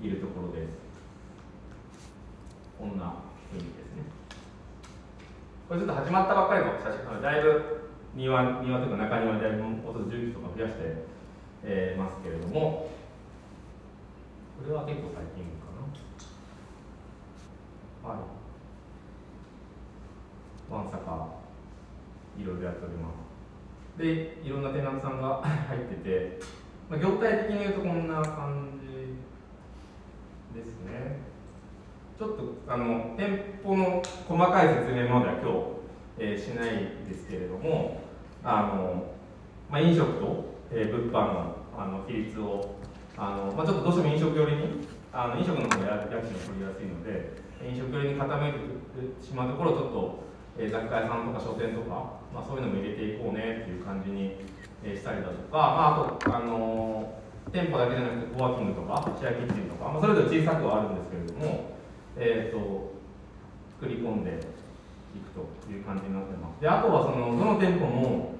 [0.00, 0.88] いるところです。
[2.78, 3.14] こんな
[3.52, 4.02] 雰囲気ですね。
[5.68, 7.77] これちょっと始まったばっかりの写真だいぶ
[8.18, 11.06] 庭庭というか中庭でもうちょっと重機とか増やして、
[11.62, 12.90] えー、ますけれども。
[14.58, 15.70] これは結構最近か
[18.02, 18.10] な。
[18.10, 18.18] は
[20.68, 20.72] い。
[20.72, 21.28] わんさか
[22.36, 24.02] いろいろやっております。
[24.02, 26.40] でいろんなテナントさんが 入ってて、
[26.90, 31.18] まあ、業態的に言うとこんな感じですね。
[32.18, 35.58] ちょっとあの店舗の細かい説明までは今日、
[36.18, 38.07] えーしないですけれども、
[38.48, 39.04] あの
[39.68, 42.74] まあ、飲食と、えー物販のあの比率を
[43.14, 50.24] あの、まあ、ちょっとどうしても飲食寄りにあの飲食の方が家賃が取りやすいので飲食寄りに傾いてしまうところをちょっと、
[50.56, 54.40] えー雑貨屋さんとか書店とか、まあ、そういうのも入れていこうねっていう感じに、
[54.82, 57.20] えーしたりだとか、まあ、あと、あの
[57.52, 61.76] 店舗だけじゃなくてコワーキングとかシェアキッチンとか、まあ、それぞれ小さくはあるんですけれども、
[62.16, 62.96] えー、と
[63.76, 64.40] 作り込んで
[65.12, 66.60] いくという感じになってます。
[66.60, 68.37] であとはそのどの店舗も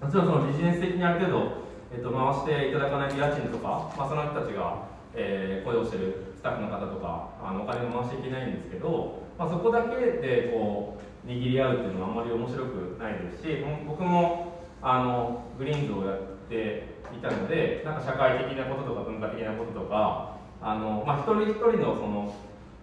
[0.00, 1.52] もちろんそのビジネス的にある程度、
[1.92, 10.96] えー、と回していただかない家賃とか、まあ、その人たちが、えー雇用してるスタッフの方とかあのお金を回していけないんですけど、まあ、そこだけでこ
[11.26, 16.18] う握り合うっていうのはあんまり面白くないですし僕もあのグリーンズをやっ
[16.48, 22.32] ていたのでなんか社会的なこととか文化的なこととかあの、まあ、一人一人のその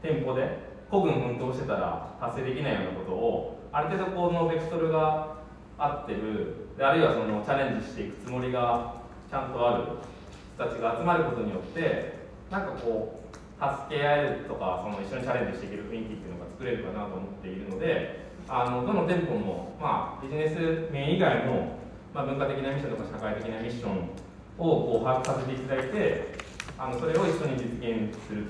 [0.03, 0.59] 店舗で
[0.91, 5.37] 孤軍奮闘してたら達成できないようなことをある程度このベクトルが
[5.77, 8.95] 合ってるあるいはそのチャレンジしていくつもりが
[9.29, 9.83] ちゃんとある
[10.55, 12.19] 人たちが集まることによって
[12.51, 21.79] なんかこう助け合えるとかその一緒にチャレンジしていける雰囲気っていうのが作れるかなと思っているのであのどの店舗も、まあ、ビジネス面以外の、
[22.13, 24.09] まあ、文化的なミッションとか社会的なミッション
[24.59, 26.37] をこう把握させていただいて
[26.77, 28.45] あのそれを一緒に実現する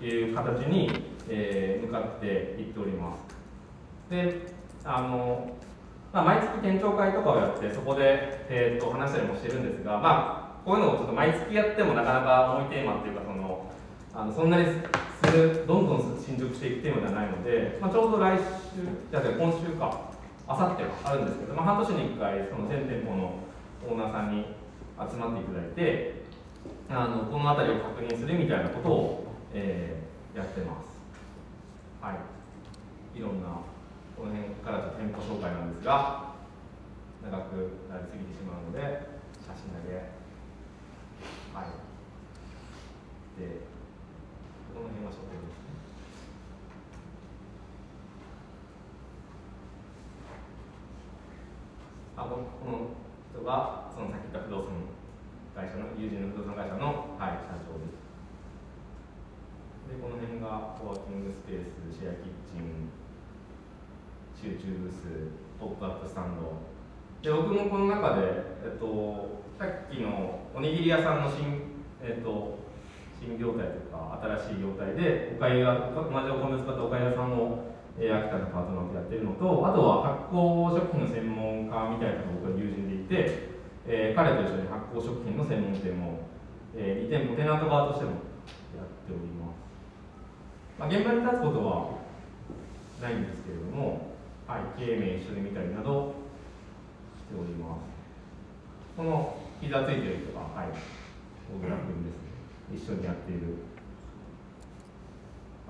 [0.00, 0.90] という形に、
[1.28, 2.26] えー向かって
[2.58, 4.10] いっております。
[4.10, 4.52] で
[4.84, 5.50] あの
[6.12, 13.70] まあ、毎月店長会とかをやってそこで、えー、と話したりもしてるんですが、まあ、こういうのをちょっと毎月やってもなかなか重いテーマっていうかその
[14.12, 20.10] あのそんなにするどんどん進捗していくテーマではないので、まあ、ちょうど来週じゃ今週か
[20.48, 23.38] あさってはあるんですけど、まあ、半年に1回その全店舗の
[23.88, 24.46] オーナーさんに
[24.98, 26.24] 集まっていただいて
[26.88, 30.86] あのこの辺りを確認するみたいなことを、えーやってます。
[32.00, 33.48] はい、いろんな
[34.20, 36.36] この辺から店舗紹介なんですが
[37.24, 39.96] 長くなりすぎてしまうので写真だけ。
[41.56, 41.72] はい。
[43.40, 43.64] で
[44.76, 45.72] この辺は書店ですね。
[52.20, 52.92] あこのこの
[53.32, 54.84] 人がそのさっき言った不動産
[55.56, 58.04] 会社の友人の不動産会社の、はい、社長です。
[59.88, 62.99] でこの辺がコワーキングスペースシェアキッチン
[64.40, 65.04] 集中ブース
[65.60, 66.56] ポップアップスタンド。
[67.20, 68.24] で僕もこの中で、
[68.64, 71.60] えっと、さっきのおにぎり屋さんの新,、
[72.00, 72.56] えっと、
[73.20, 77.68] 新業態とか新しい業態でおかゆ屋同じお米を使ったおかゆ屋さんを、
[78.00, 86.24] えー秋田のパートナーとやってるのとあとは発酵食品の専門家みたいなのが僕は友人でいて、えー彼と一緒に発酵食品の専門店も、
[86.72, 88.24] え2店舗テナント側としても
[88.72, 89.60] やっております、
[90.80, 92.00] まあ、現場に立つことは
[93.04, 94.09] ないんですけれども、
[94.50, 96.10] はい、経営面一緒に見たりなど
[97.14, 97.86] しております。
[98.98, 100.74] この膝ついてる人が、はい、
[101.46, 102.34] 小倉君ですね。
[102.74, 103.62] 一緒にやっている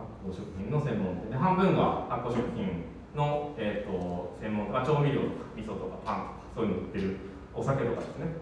[0.01, 7.21] 発酵食品の専門店で、半分が発酵食品の、えー、と専門まあ、調味料とか味噌とかパンとかそういうの売ってる
[7.53, 8.33] お酒とかですね。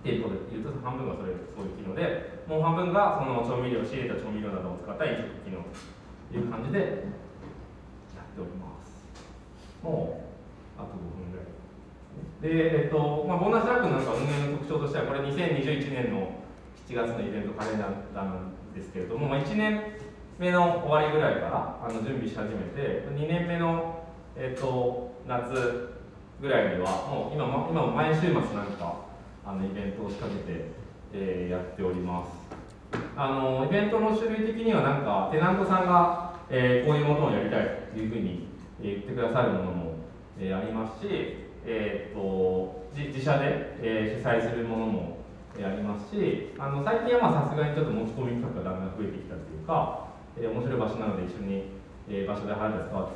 [0.00, 6.80] 店舗で言うと半分がそれそういう機能で、もう半分がその調味料、仕入れた調味料などを使った飲食機能という感じで
[8.16, 8.71] やっております。
[9.82, 10.22] も
[10.78, 11.46] うあと5分ぐらい。
[12.42, 16.32] で、えっとまあ、ボーナスラックなんか運営の特徴としては、これ2021年の
[16.88, 19.82] 7月のイベントカレンダーなんですけれども、まあ、1年
[20.38, 24.04] 目の終わりぐらいからあの準備し始めて、2年目の、
[24.36, 25.90] えっと夏
[26.40, 28.44] ぐらいには、もう今も今も毎週末なん
[28.78, 28.96] か
[29.44, 30.64] あのイベントを仕掛けて、
[31.12, 32.42] えーやっております。
[33.16, 38.48] あのイベントの種類的にはなんかテナントさんが、えーこういうものをやりたいというふうに、
[38.82, 39.94] 言ってくださるものも、
[40.38, 41.08] えーありますし、
[41.64, 45.16] えー、と自自社で、えー主催するものも、
[45.58, 51.70] えーありますしあの最近はまあさすがにちょっと持ち込み企画がだんだん増えてきたというか、えー面白い場所なので一緒に、
[52.08, 53.10] えー場所で払って使わ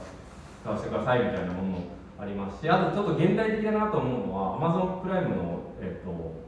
[0.63, 1.79] 使わせてくださいみたいなものも
[2.19, 6.47] ありますしあとちょっと現代的だなと思うのは Amazon プライムの、えー、と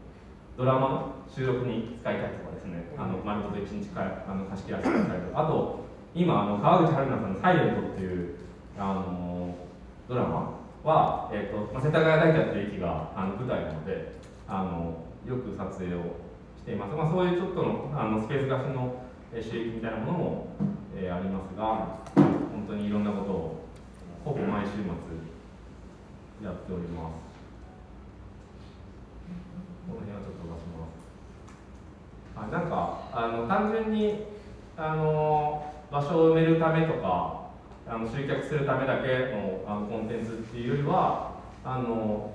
[0.58, 8.34] ドラマの収録に使いたいとかですね、あの丸ごと一日かあの貸し切らせてくださいとか、あと、今、あの川口春奈さんの「サイレントっていう
[8.78, 9.54] あの
[10.08, 14.12] ドラマは、えーとまあ、世田谷大学という駅があの舞台なので
[14.46, 15.98] あの、よく撮影を
[16.56, 18.94] しています、まあ、そういうちょっとのあのスペース貸しの
[19.34, 20.46] え収益みたいなものも、
[20.96, 23.66] えーありますが、本当にいろんなことを
[24.24, 24.82] ほぼ毎週末
[26.42, 27.28] やっております。
[29.86, 30.98] この辺はちょっと出します。
[32.36, 34.24] あなんかあの単純に
[34.76, 37.47] あの場所を埋めるためとか
[37.88, 41.32] あの集客するためだけのあのコンテンツっていうよりは
[41.64, 42.34] あの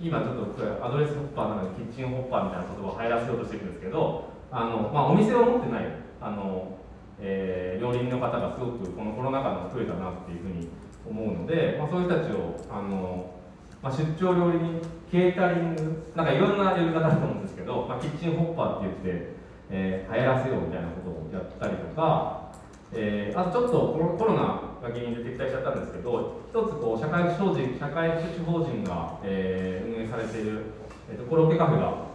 [0.00, 5.86] 今ちょっとアドレスホッパーなのでキッチンホッパーみたいな言葉を入らせようとしてるんですけどあの、まあ、お店を持ってない
[6.20, 6.78] あの、
[7.20, 10.68] えー料理人の方がすごくこのコロナ禍で増えたなっていうふうに
[11.06, 13.34] 思うので、まあ、そういう人たちをあの、
[13.82, 14.80] まあ、出張料理人
[15.10, 19.36] ケータリングなんかいろんな呼び方だと思うんですけど、まあ、キッチンホッパーって言って、
[19.70, 22.45] えー流行らせようみたいなことをやったりとか、
[22.92, 30.62] えーあとちょっとコロコロナが原因で撤退しちゃったんですけど一つこう社会福祉法人社会福祉法人が、えー運営されている、
[31.10, 32.06] えーとコロッケカフェが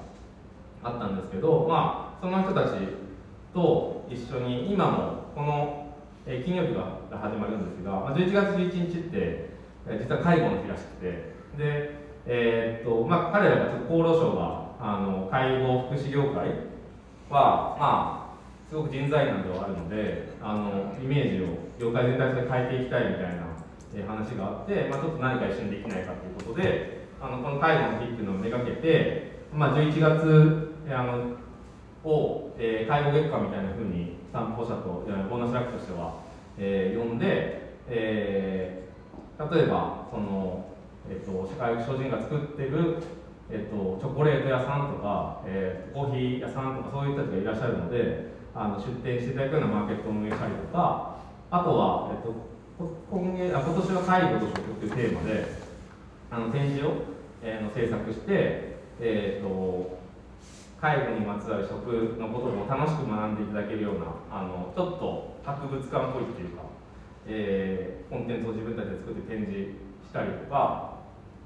[0.84, 2.74] あったんですけど、まあ、その人たち
[3.54, 5.94] と一緒に今もこの、
[6.26, 11.96] えー金曜日が始まるんですが、まあ、11月11日って、えー実は介護の日らしくてで、
[12.28, 16.48] えーっとまあ、彼らが厚労省があの介護福祉業界
[17.30, 18.21] はまあ
[18.72, 23.44] すごく人材難ではあるのであのイメージを業界全体で変えていきたいみたいな、
[23.94, 31.36] え話があって、まあ、ちょっと何か一緒にできないかということであのこの介護の日っていうのをめがけて、まあ、11月えあの
[32.10, 36.22] を、えー介護月間みたいな風に散歩者とボーナスラックとしては、
[36.58, 40.66] えー呼んで、えー例えばその、
[41.10, 43.04] えっと社会福祉法人が作ってる、
[43.50, 51.18] えっとチョコレート屋さんとか、えーコーヒー屋さんとかそういう人たちがいらっしゃるのであの出店していただくようなマーケットを運営したりとか
[51.50, 52.52] あとは、えっと
[53.12, 55.46] 今月あ今年は介護と食というテーマで
[56.32, 56.94] あの展示を、
[57.44, 60.00] えーの制作して、えー、と
[60.82, 66.64] 介護にまつわる食のことも楽しく学んでいただけるようなあのちょっと博物館っぽいっていうか、
[67.28, 69.72] えーコンテンツを自分たちで作って展示
[70.04, 71.00] したりとか、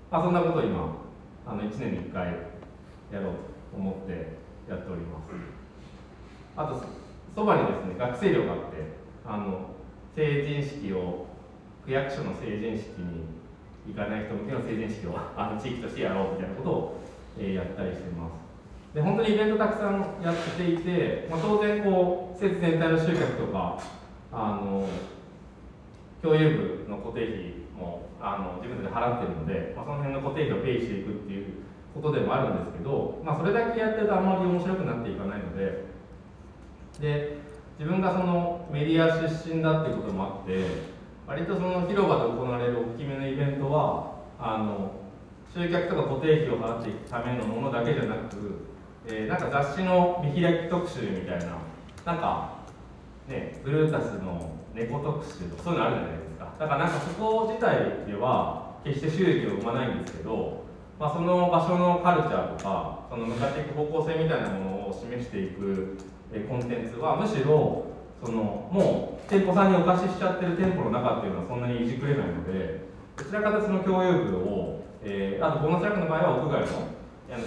[0.10, 0.97] まあ、そんなことを今
[1.45, 2.28] あの1年に1回
[3.12, 3.34] やろう
[3.70, 4.34] と思って
[4.68, 5.55] やっております。
[6.58, 6.82] あと
[7.36, 8.66] そばにですね学生寮があって
[9.26, 9.76] あの
[10.16, 11.28] 成人式を
[11.86, 13.26] 区役所の成人式に
[13.88, 16.97] 行かない人向けの成人式を あの地域としてやろうみたいなことを、
[17.38, 18.45] えやったりしてます。
[18.95, 23.78] で本当にイベントたくさんやっていて、まあ、当然こう施設全体の集客とか
[24.32, 24.88] あの
[26.22, 31.45] 共有部の固定費もあの自分たちで払ってるので、まあ、その辺の固定費をペイしていくっていう
[31.93, 35.84] ことでもあるんですけど、まあ、それだけやってるとあんまり面白くなっていかないので
[36.99, 37.37] で
[37.77, 40.65] 自分がそのメディア出身だっていうこともあって
[41.27, 44.91] 割とその広場で行われる大きめのイベントはあの
[45.53, 48.65] 集客とか固定費を払っていくためのものだけじゃなく、
[49.07, 51.57] えーなんか雑誌の見開き特集みたいな
[52.05, 52.59] なんか
[53.27, 56.53] ねブルータスの猫特集とかそういうのあるじゃないですか。
[56.59, 60.63] だからなんかそこ自体では決して収益を生まないんですけど、
[60.99, 65.97] まあ、その場所のカルチャーとかその向かっていく方向性みたいなものを示していく
[66.47, 67.86] コンテンツはむしろ
[68.23, 72.86] そのもう店舗さんにお貸ししちゃってる店舗の中っていうのはそんなにいじくれないので
[73.17, 76.95] どちらかとその共有部を、えーあとボーナスラックの場合は屋外の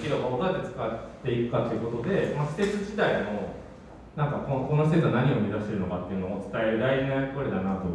[0.03, 3.55] 広場をどうやって使っていくかということで、まあ、施設自体の
[4.16, 7.87] なんかこのこの施設は何を目指してるのかっていうのを伝える大事な役割だなと、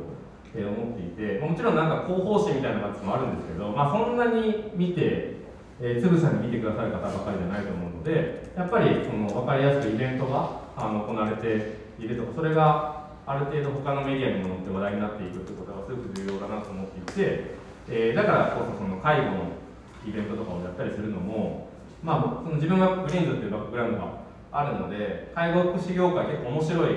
[0.56, 5.36] え思っていてもちろんなんか広報誌みたいなやつもあるんですけど、まあ、そんなに見て、
[5.82, 17.56] えーつぶさに見てくださる方ばかりじゃないと思うのでやっぱりその分かりやすくイベントがあの行われているとかそれがある程度他のメディアにも載って話題になっていくということがすごく重要だなと思っていて、
[17.90, 19.64] えーだからこそその介護の
[20.06, 21.70] イベントとかをやったりするのも、
[22.04, 26.96] まあ、その自分がグリーンズっていうバックグラウンドがあるので介護福祉業界結構面白い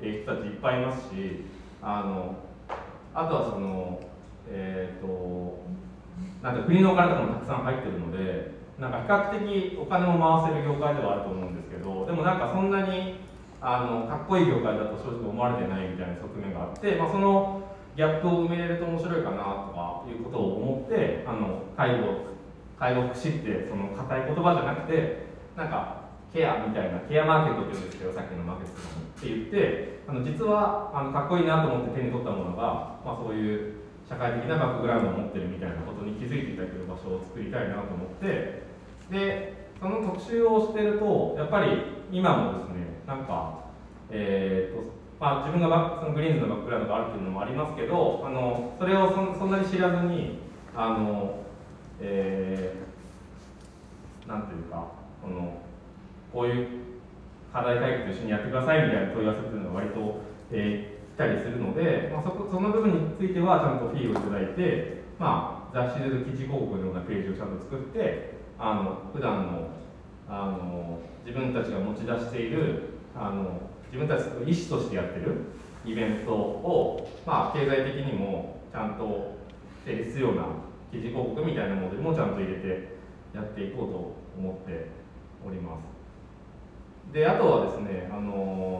[0.00, 1.44] 人たちいっぱいいますし
[1.82, 2.36] あの
[3.14, 4.00] あとはその
[4.52, 5.62] えっ、と
[6.42, 13.20] なんか国のお金とかもたくさん入ってるのでなんか比較的お金も回せる業界ではあると思うんですどでもなんかそんなに
[13.60, 17.62] あのかっこいい業界だと正直思われてないみたいな側面があって、まあ、その
[17.96, 22.30] ギャップを埋めれると面白いかなとかいうことを思ってあの介護
[22.78, 25.26] 介護福祉ってその硬い言葉じゃなくて
[25.56, 33.74] なんかケアみたいなケアマーケットって言うんですけどさっきのマーケットって言ってあの実はあのかっこいいなと思って手に取ったものが、まあ、そういう
[34.08, 38.64] 社会的なバックグラウンドを持ってるみたいなことに気づいていただける場所を作りたいなと思って
[39.10, 43.60] でその特集をしてるとやっぱり今もですねなんか
[44.12, 50.38] えーとまあ、自分がバそのグリーンズのバックグラウンドがあるっていうのもありますけどあのそれをそんそんなに知らずに
[50.74, 51.44] あの、
[52.00, 52.90] えー
[54.28, 54.86] なんていうか
[55.20, 55.60] この
[56.32, 56.68] こういう
[57.52, 60.20] 課題解決と一緒にやってくださいみたいな問い合わせっていうのが割と、
[60.52, 69.70] えー来たりするので、まあ、そこその部分についてはちゃんとフィーをいただいて、まあ、雑誌で記事広告のようなページをちゃんと作ってあの普段の
[70.28, 73.58] あの自分たちが持ち出しているあの
[73.90, 75.46] 自分たちの意思としてやってる
[75.84, 79.36] イベントを、まあ、経済的にもちゃんと
[79.84, 80.44] 成立するような
[80.92, 82.96] 記事広告みたいなモデルもちゃんと入れて
[83.34, 84.90] やっていこうと思って
[85.44, 87.12] おります。
[87.12, 88.78] であとはですねあの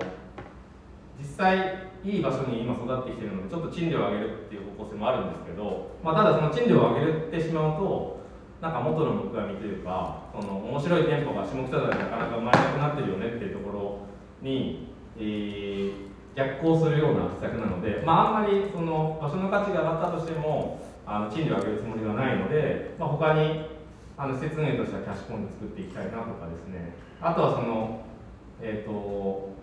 [1.19, 8.20] 実際いい場所に今育ってきてるのでちょっと賃料を上げるっていう方向性もあるんですけど、まあ、ただその賃料を上げてしまうと
[8.61, 13.99] なんか元の木阿弥というかその面白い店舗が下北沢でなかなか生まれなくなってるよねっていうところ
[14.43, 15.93] に、えー、
[16.35, 23.65] 逆行するような施策なので、まあ、あんまりその場所の価値が上がったとしてもあの賃料を上げるつもりはないので、まあ、他に
[24.19, 26.93] あの施設名としてはキャッシュポイント作っていきたいなとかですね。
[27.23, 28.05] あとはその
[28.61, 29.57] えっ、ー、と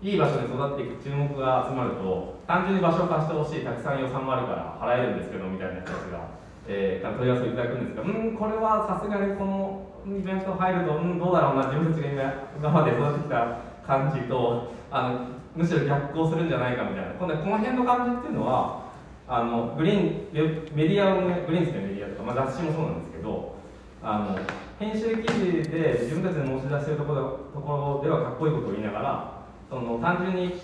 [0.00, 17.12] いい場所に育っていく注目が集まると単純に場所を貸してほしいたくさん予算もあるから払えるんですけどみたいな人たちが、えー、問い合わせをいただくんですがうんこれはさすがにこのイベント入るとうんどうだろうな自分たちが今今まで育ってきた感じとあのむしろ逆行するんじゃないかみたいな。
[17.12, 18.82] 今度この辺の感じっていうのは
[19.28, 23.56] あのグリーンメディアをグリーンスのメディアとか、まあ、雑誌もそうなんですけど
[24.02, 24.38] あの
[24.78, 30.60] 編集記事で自分たちで申し出しているところところではかっこいいことを言いながらその単純に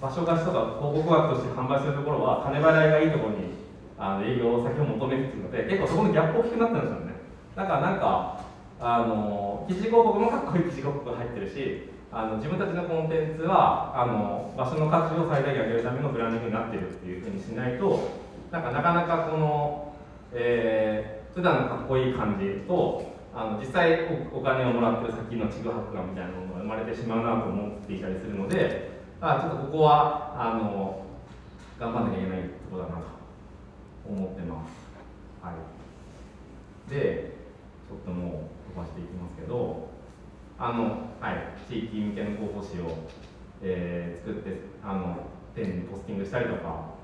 [0.00, 3.65] 場所貸しとか広告枠として販売するところは金払いがいいところに
[3.98, 7.12] あの営業先を求めるっていうので結構そこのギャップ大きくなったんですよね。
[7.54, 8.44] だからなんか
[8.78, 18.10] あの記事広告もかっこいい記事広告が入ってるしあの自分たちのコンテンツはあの場所の価値を最大限上げるためのブランディングになってるっていうふうにしないと
[18.50, 19.94] なんかなかなかこの、
[20.32, 28.90] えー、普段のかっこいい感じとあの実際お金をもらってる先のちぐはぐ感みたいなものが生まれてしまうなと思っていたりするので
[29.20, 31.04] あちょっとここはあの
[31.78, 33.15] 頑張んなきゃいけないところだなと。
[34.08, 34.86] 思ってます。
[35.42, 35.52] は
[36.88, 37.36] い、で
[37.88, 39.88] ちょっともう飛ばしていきますけど
[40.58, 43.06] あの、はい、地域向けの広報誌を、
[43.62, 45.16] えー、作ってあの
[45.54, 46.96] 店にポスティングしたりとか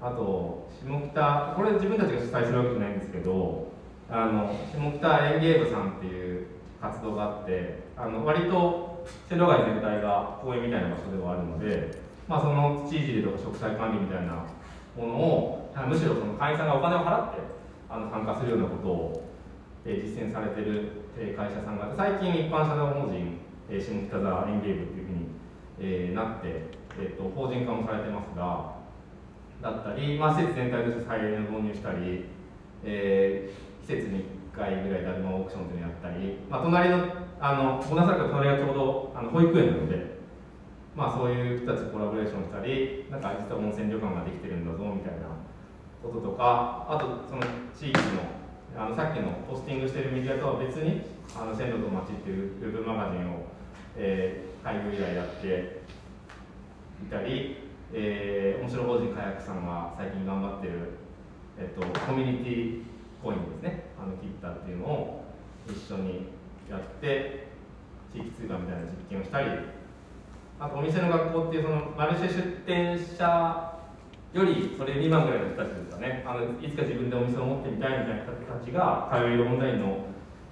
[0.00, 3.72] あと下北これ自分たちが主催するわけじゃないんですけど
[4.08, 6.46] あの下北園芸部さんっていう
[6.80, 11.98] 活動があってあの割と瀬戸街全体が公園みたいな場所ではあるので、
[12.28, 14.44] まあ、その土いじりとか植栽管理みたいな
[14.96, 17.40] ものをむしろその会員さんがお金を払って
[17.88, 19.28] あの参加するようなことを、
[19.84, 23.38] えー、実践されてる、えー、会社さんが最近一般社団法人、
[23.70, 25.26] えー、下北沢園芸部っていうふうに、
[25.80, 26.68] えー、なって、
[27.00, 28.80] えーと、法人化もされてますが
[29.62, 32.24] だったり、まあ、施設全体として再エネを導入したり、
[32.84, 37.04] えー季節に1回ぐらいだるまオークションというのをやったり、まあ、隣の
[37.40, 40.22] あのごなさく隣がちょうどあの保育園なので、
[40.94, 45.31] まあ、そういう人たちとコラボレーションしたりなんか実は温泉旅館ができてるんだぞみたいな
[46.02, 47.42] こととかあとその
[47.78, 48.42] 地域の
[48.74, 51.02] あのさっきのポスティングしてるメディアとは別に
[51.36, 53.44] 「あの線路と街」っていうウェブマガジンを、
[53.96, 55.82] えー、開業以来やって
[57.04, 57.56] いたり、
[57.92, 60.72] えー、面白法人カヤックさんが最近頑張ってる、
[61.58, 62.82] えっと、コミュニティ
[63.22, 63.92] コインですね。
[64.02, 65.24] あの切ったっていうのを
[65.68, 66.26] 一緒に
[66.68, 67.48] やって
[68.12, 69.46] 地域通貨みたいな実験をしたり
[70.58, 73.71] あとお店の学校っていうそのマルシェ出店者
[74.32, 76.24] よりそれ未満ぐらいの人たちですかね。
[76.26, 80.06] あのいつか自分でお店を持ってみたいみたいな人たちが通えるオンラインの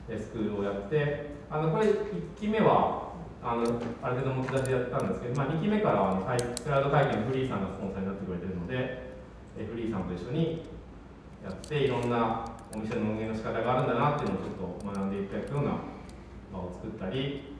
[0.08, 1.94] スクールをやってあのこれ1
[2.38, 3.10] 期目は
[3.42, 3.62] あの
[4.02, 9.16] ある程度持ち出しでやったんですけど、まあ、2期目からあのクラウド会見のフリーさんがスポンサーになってくれてるので
[9.56, 10.62] フリーさんと一緒に
[11.42, 15.70] やっていろんなお店の運営の仕方があるんだなっていうのをちょっと学んでいただくような
[16.52, 17.56] 場を作ったり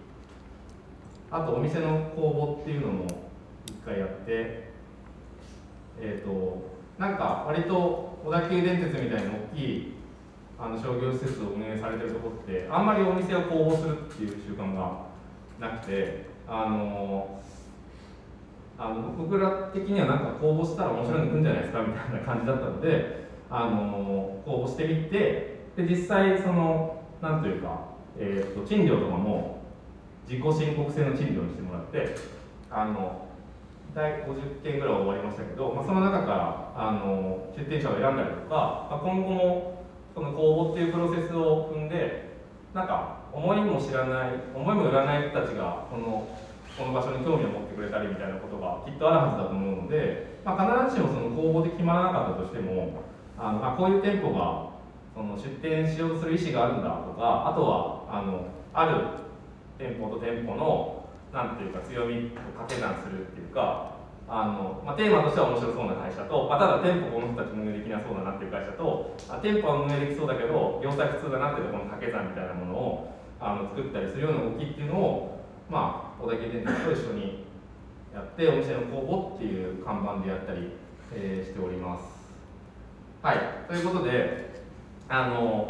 [1.30, 3.06] あとお店の公募っていうのも
[3.66, 4.69] 一回やって
[6.00, 9.92] え、ー、となんか割と小田急電鉄みたいな大きい
[10.58, 15.06] あの商業施設を運営されてるとこってあんまりお店を公募するっていう習慣が
[15.58, 17.40] なくてあの
[18.76, 27.88] あの僕ら的にはなんか公募したら面白いの来るんじゃないですかみたいな感じだったのであの応募してみてで実際そのなんというか、
[28.18, 29.62] えーと、賃料とかも
[30.28, 32.16] 自己申告制の賃料にしてもらって
[32.70, 33.29] あの
[33.94, 39.84] 大50件ぐらい終わりましたけど、まあ、その中からあの出店者を選んだりとか、まあ、今後も
[40.14, 42.30] その公募っていうプロセスを踏んで
[42.74, 46.26] なんか思いも知らない思いもよらない人たちがこの
[46.78, 53.02] この場所に興味を持ってくれたりみたいなことがきっとあるはずだと思うので、まあ、必ずしもその公募で決まらなかったとしても
[53.36, 54.70] あのあこういう店舗が
[55.14, 59.04] その出店しようとする意思があるんだとかあとはあのある
[59.78, 60.99] 店舗と店舗の
[61.32, 77.46] なんていうか強みを掛け算するっていうかあの、まあ、テーマとしては面白そうな会社と、まあ、ただ店舗この人たち運営できなそうだなっていう会社とあ店舗は運営できそうだけど業態普通だなっていうとこの掛け算みたいなものをあの作ったりするような動きっていうのを、まあ、小田急電鉄と一緒に
[78.14, 80.74] やってお店の公募っていう看板でやったり、
[81.14, 82.04] えーしております。
[83.22, 83.38] はい。
[83.68, 84.62] ということで
[85.08, 85.66] あの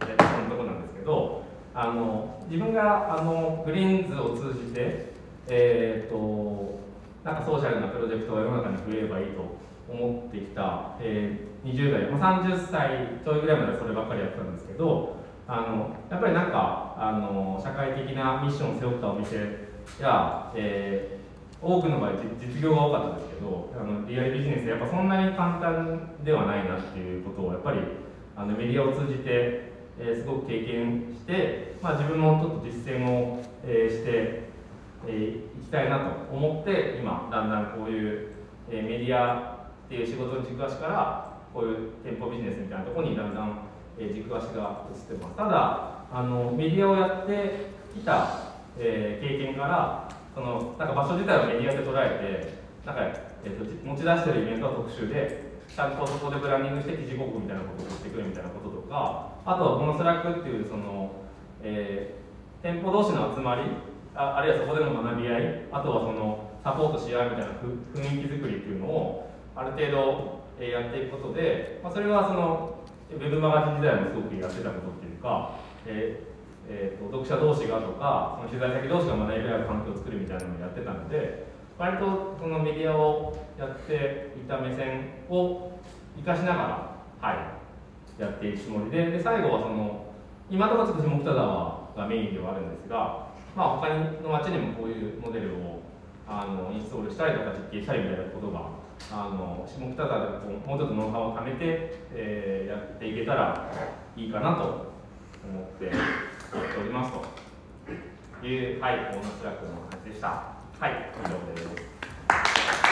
[0.00, 1.41] えこのとこなんですけど
[1.74, 5.12] あの自分があのグリーンズを通じて
[5.48, 6.78] えっ、と
[7.24, 9.56] なんかソーシャルなプロジェクトが世の中に増えればいいと
[9.88, 15.16] 思ってきた、えー20代、まあ、30歳ちょいぐらいまでそればっかりやったんですけど
[15.46, 19.68] あのやっぱりなんかあの社会的なミッションを背負ったお店
[20.00, 21.22] や、えー
[21.62, 22.10] 多くの場合
[22.40, 27.78] 実業が多かったですけどあのリアルビジネスやっぱそんなに簡単ではないなっていうことをやっぱり
[28.34, 34.42] あのメディアを通じて、えすごく経験して、まあ、自分もちょっと実践を、えして
[35.06, 38.28] えーいきたいなと思って今だんだんこういう、
[38.70, 43.58] えメディアっていう仕事の軸足からこういう店舗ビジネスみたいなところにだんだん、
[43.98, 45.36] え軸足が移ってます。
[45.36, 52.52] ただあのメディアをやってきた、え経験からそのなんか場所自体をメディアで捉え
[52.84, 53.02] てなんか、
[53.44, 61.10] えーと持ち出してるイベントは特殊でちゃんとそこでブランディングして記事広告みたいなことを取ってくるみたいなこととかあとはボーナストラックっていうその、
[61.62, 62.22] えー
[62.62, 63.62] 店舗同士の集まり
[64.14, 67.52] ああるいはそこでの学び合いあとはそのサポートし合うみたいな
[67.92, 72.78] 雰囲気作りっていうのをある程度、えーやっていくことで、まあ、それはその
[73.10, 76.32] ウェブマガジン時代もすごくやってたことっていうか、えー
[76.68, 85.72] えーと読者同士がとかその取材先同士が学び合う環境を作るみたいなのをやってたので割とそのメディアをやっていた目線を
[86.14, 87.36] 生かしながら、はい、
[88.22, 90.06] やっていくつもりでで最後はその
[90.48, 95.82] 今のところちょっと下北沢がメインではあるんですが、まあ、他の町にもこういうモデルを
[96.28, 98.70] あのインストールしたりとか実験したりみたいなことが
[99.10, 101.58] あの下北沢でこうもうちょっとノウハウを貯めて、
[102.14, 103.70] えーやっていけたら
[104.16, 104.92] いいかなと
[105.44, 110.28] 思ってやっておりますという、はい、ボーナスラックの話でした。
[110.28, 112.91] はい、以上です。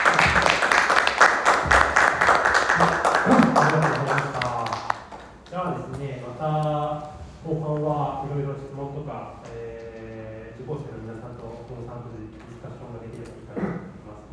[5.91, 14.31] ですね、また後半はいろいろ質問とか、えー、受講生の皆さんとこのサンプルでディスカッションができればいいかなと思います。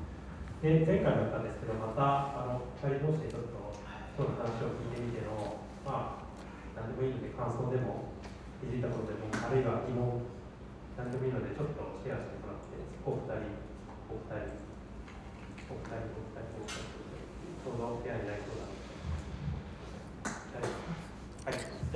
[0.62, 6.30] で、前回もやったんですけど、またあの2人同士でちょっと今日の話を聞いてみての、まあ、
[6.78, 8.14] 何でもいいので感想でも
[8.62, 10.30] 気づいたことでも、あるいは疑問、
[10.94, 13.58] 何でもいいのでちょっとシェアしてもらって、お二人、
[14.14, 14.62] お二人、
[15.74, 16.86] お二人、お二人、お二人、
[17.66, 18.67] ちょうどペアになりそうな。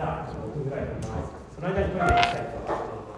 [0.02, 3.11] じゃあ5分ぐらいますその間にトイレ行きたいと思います。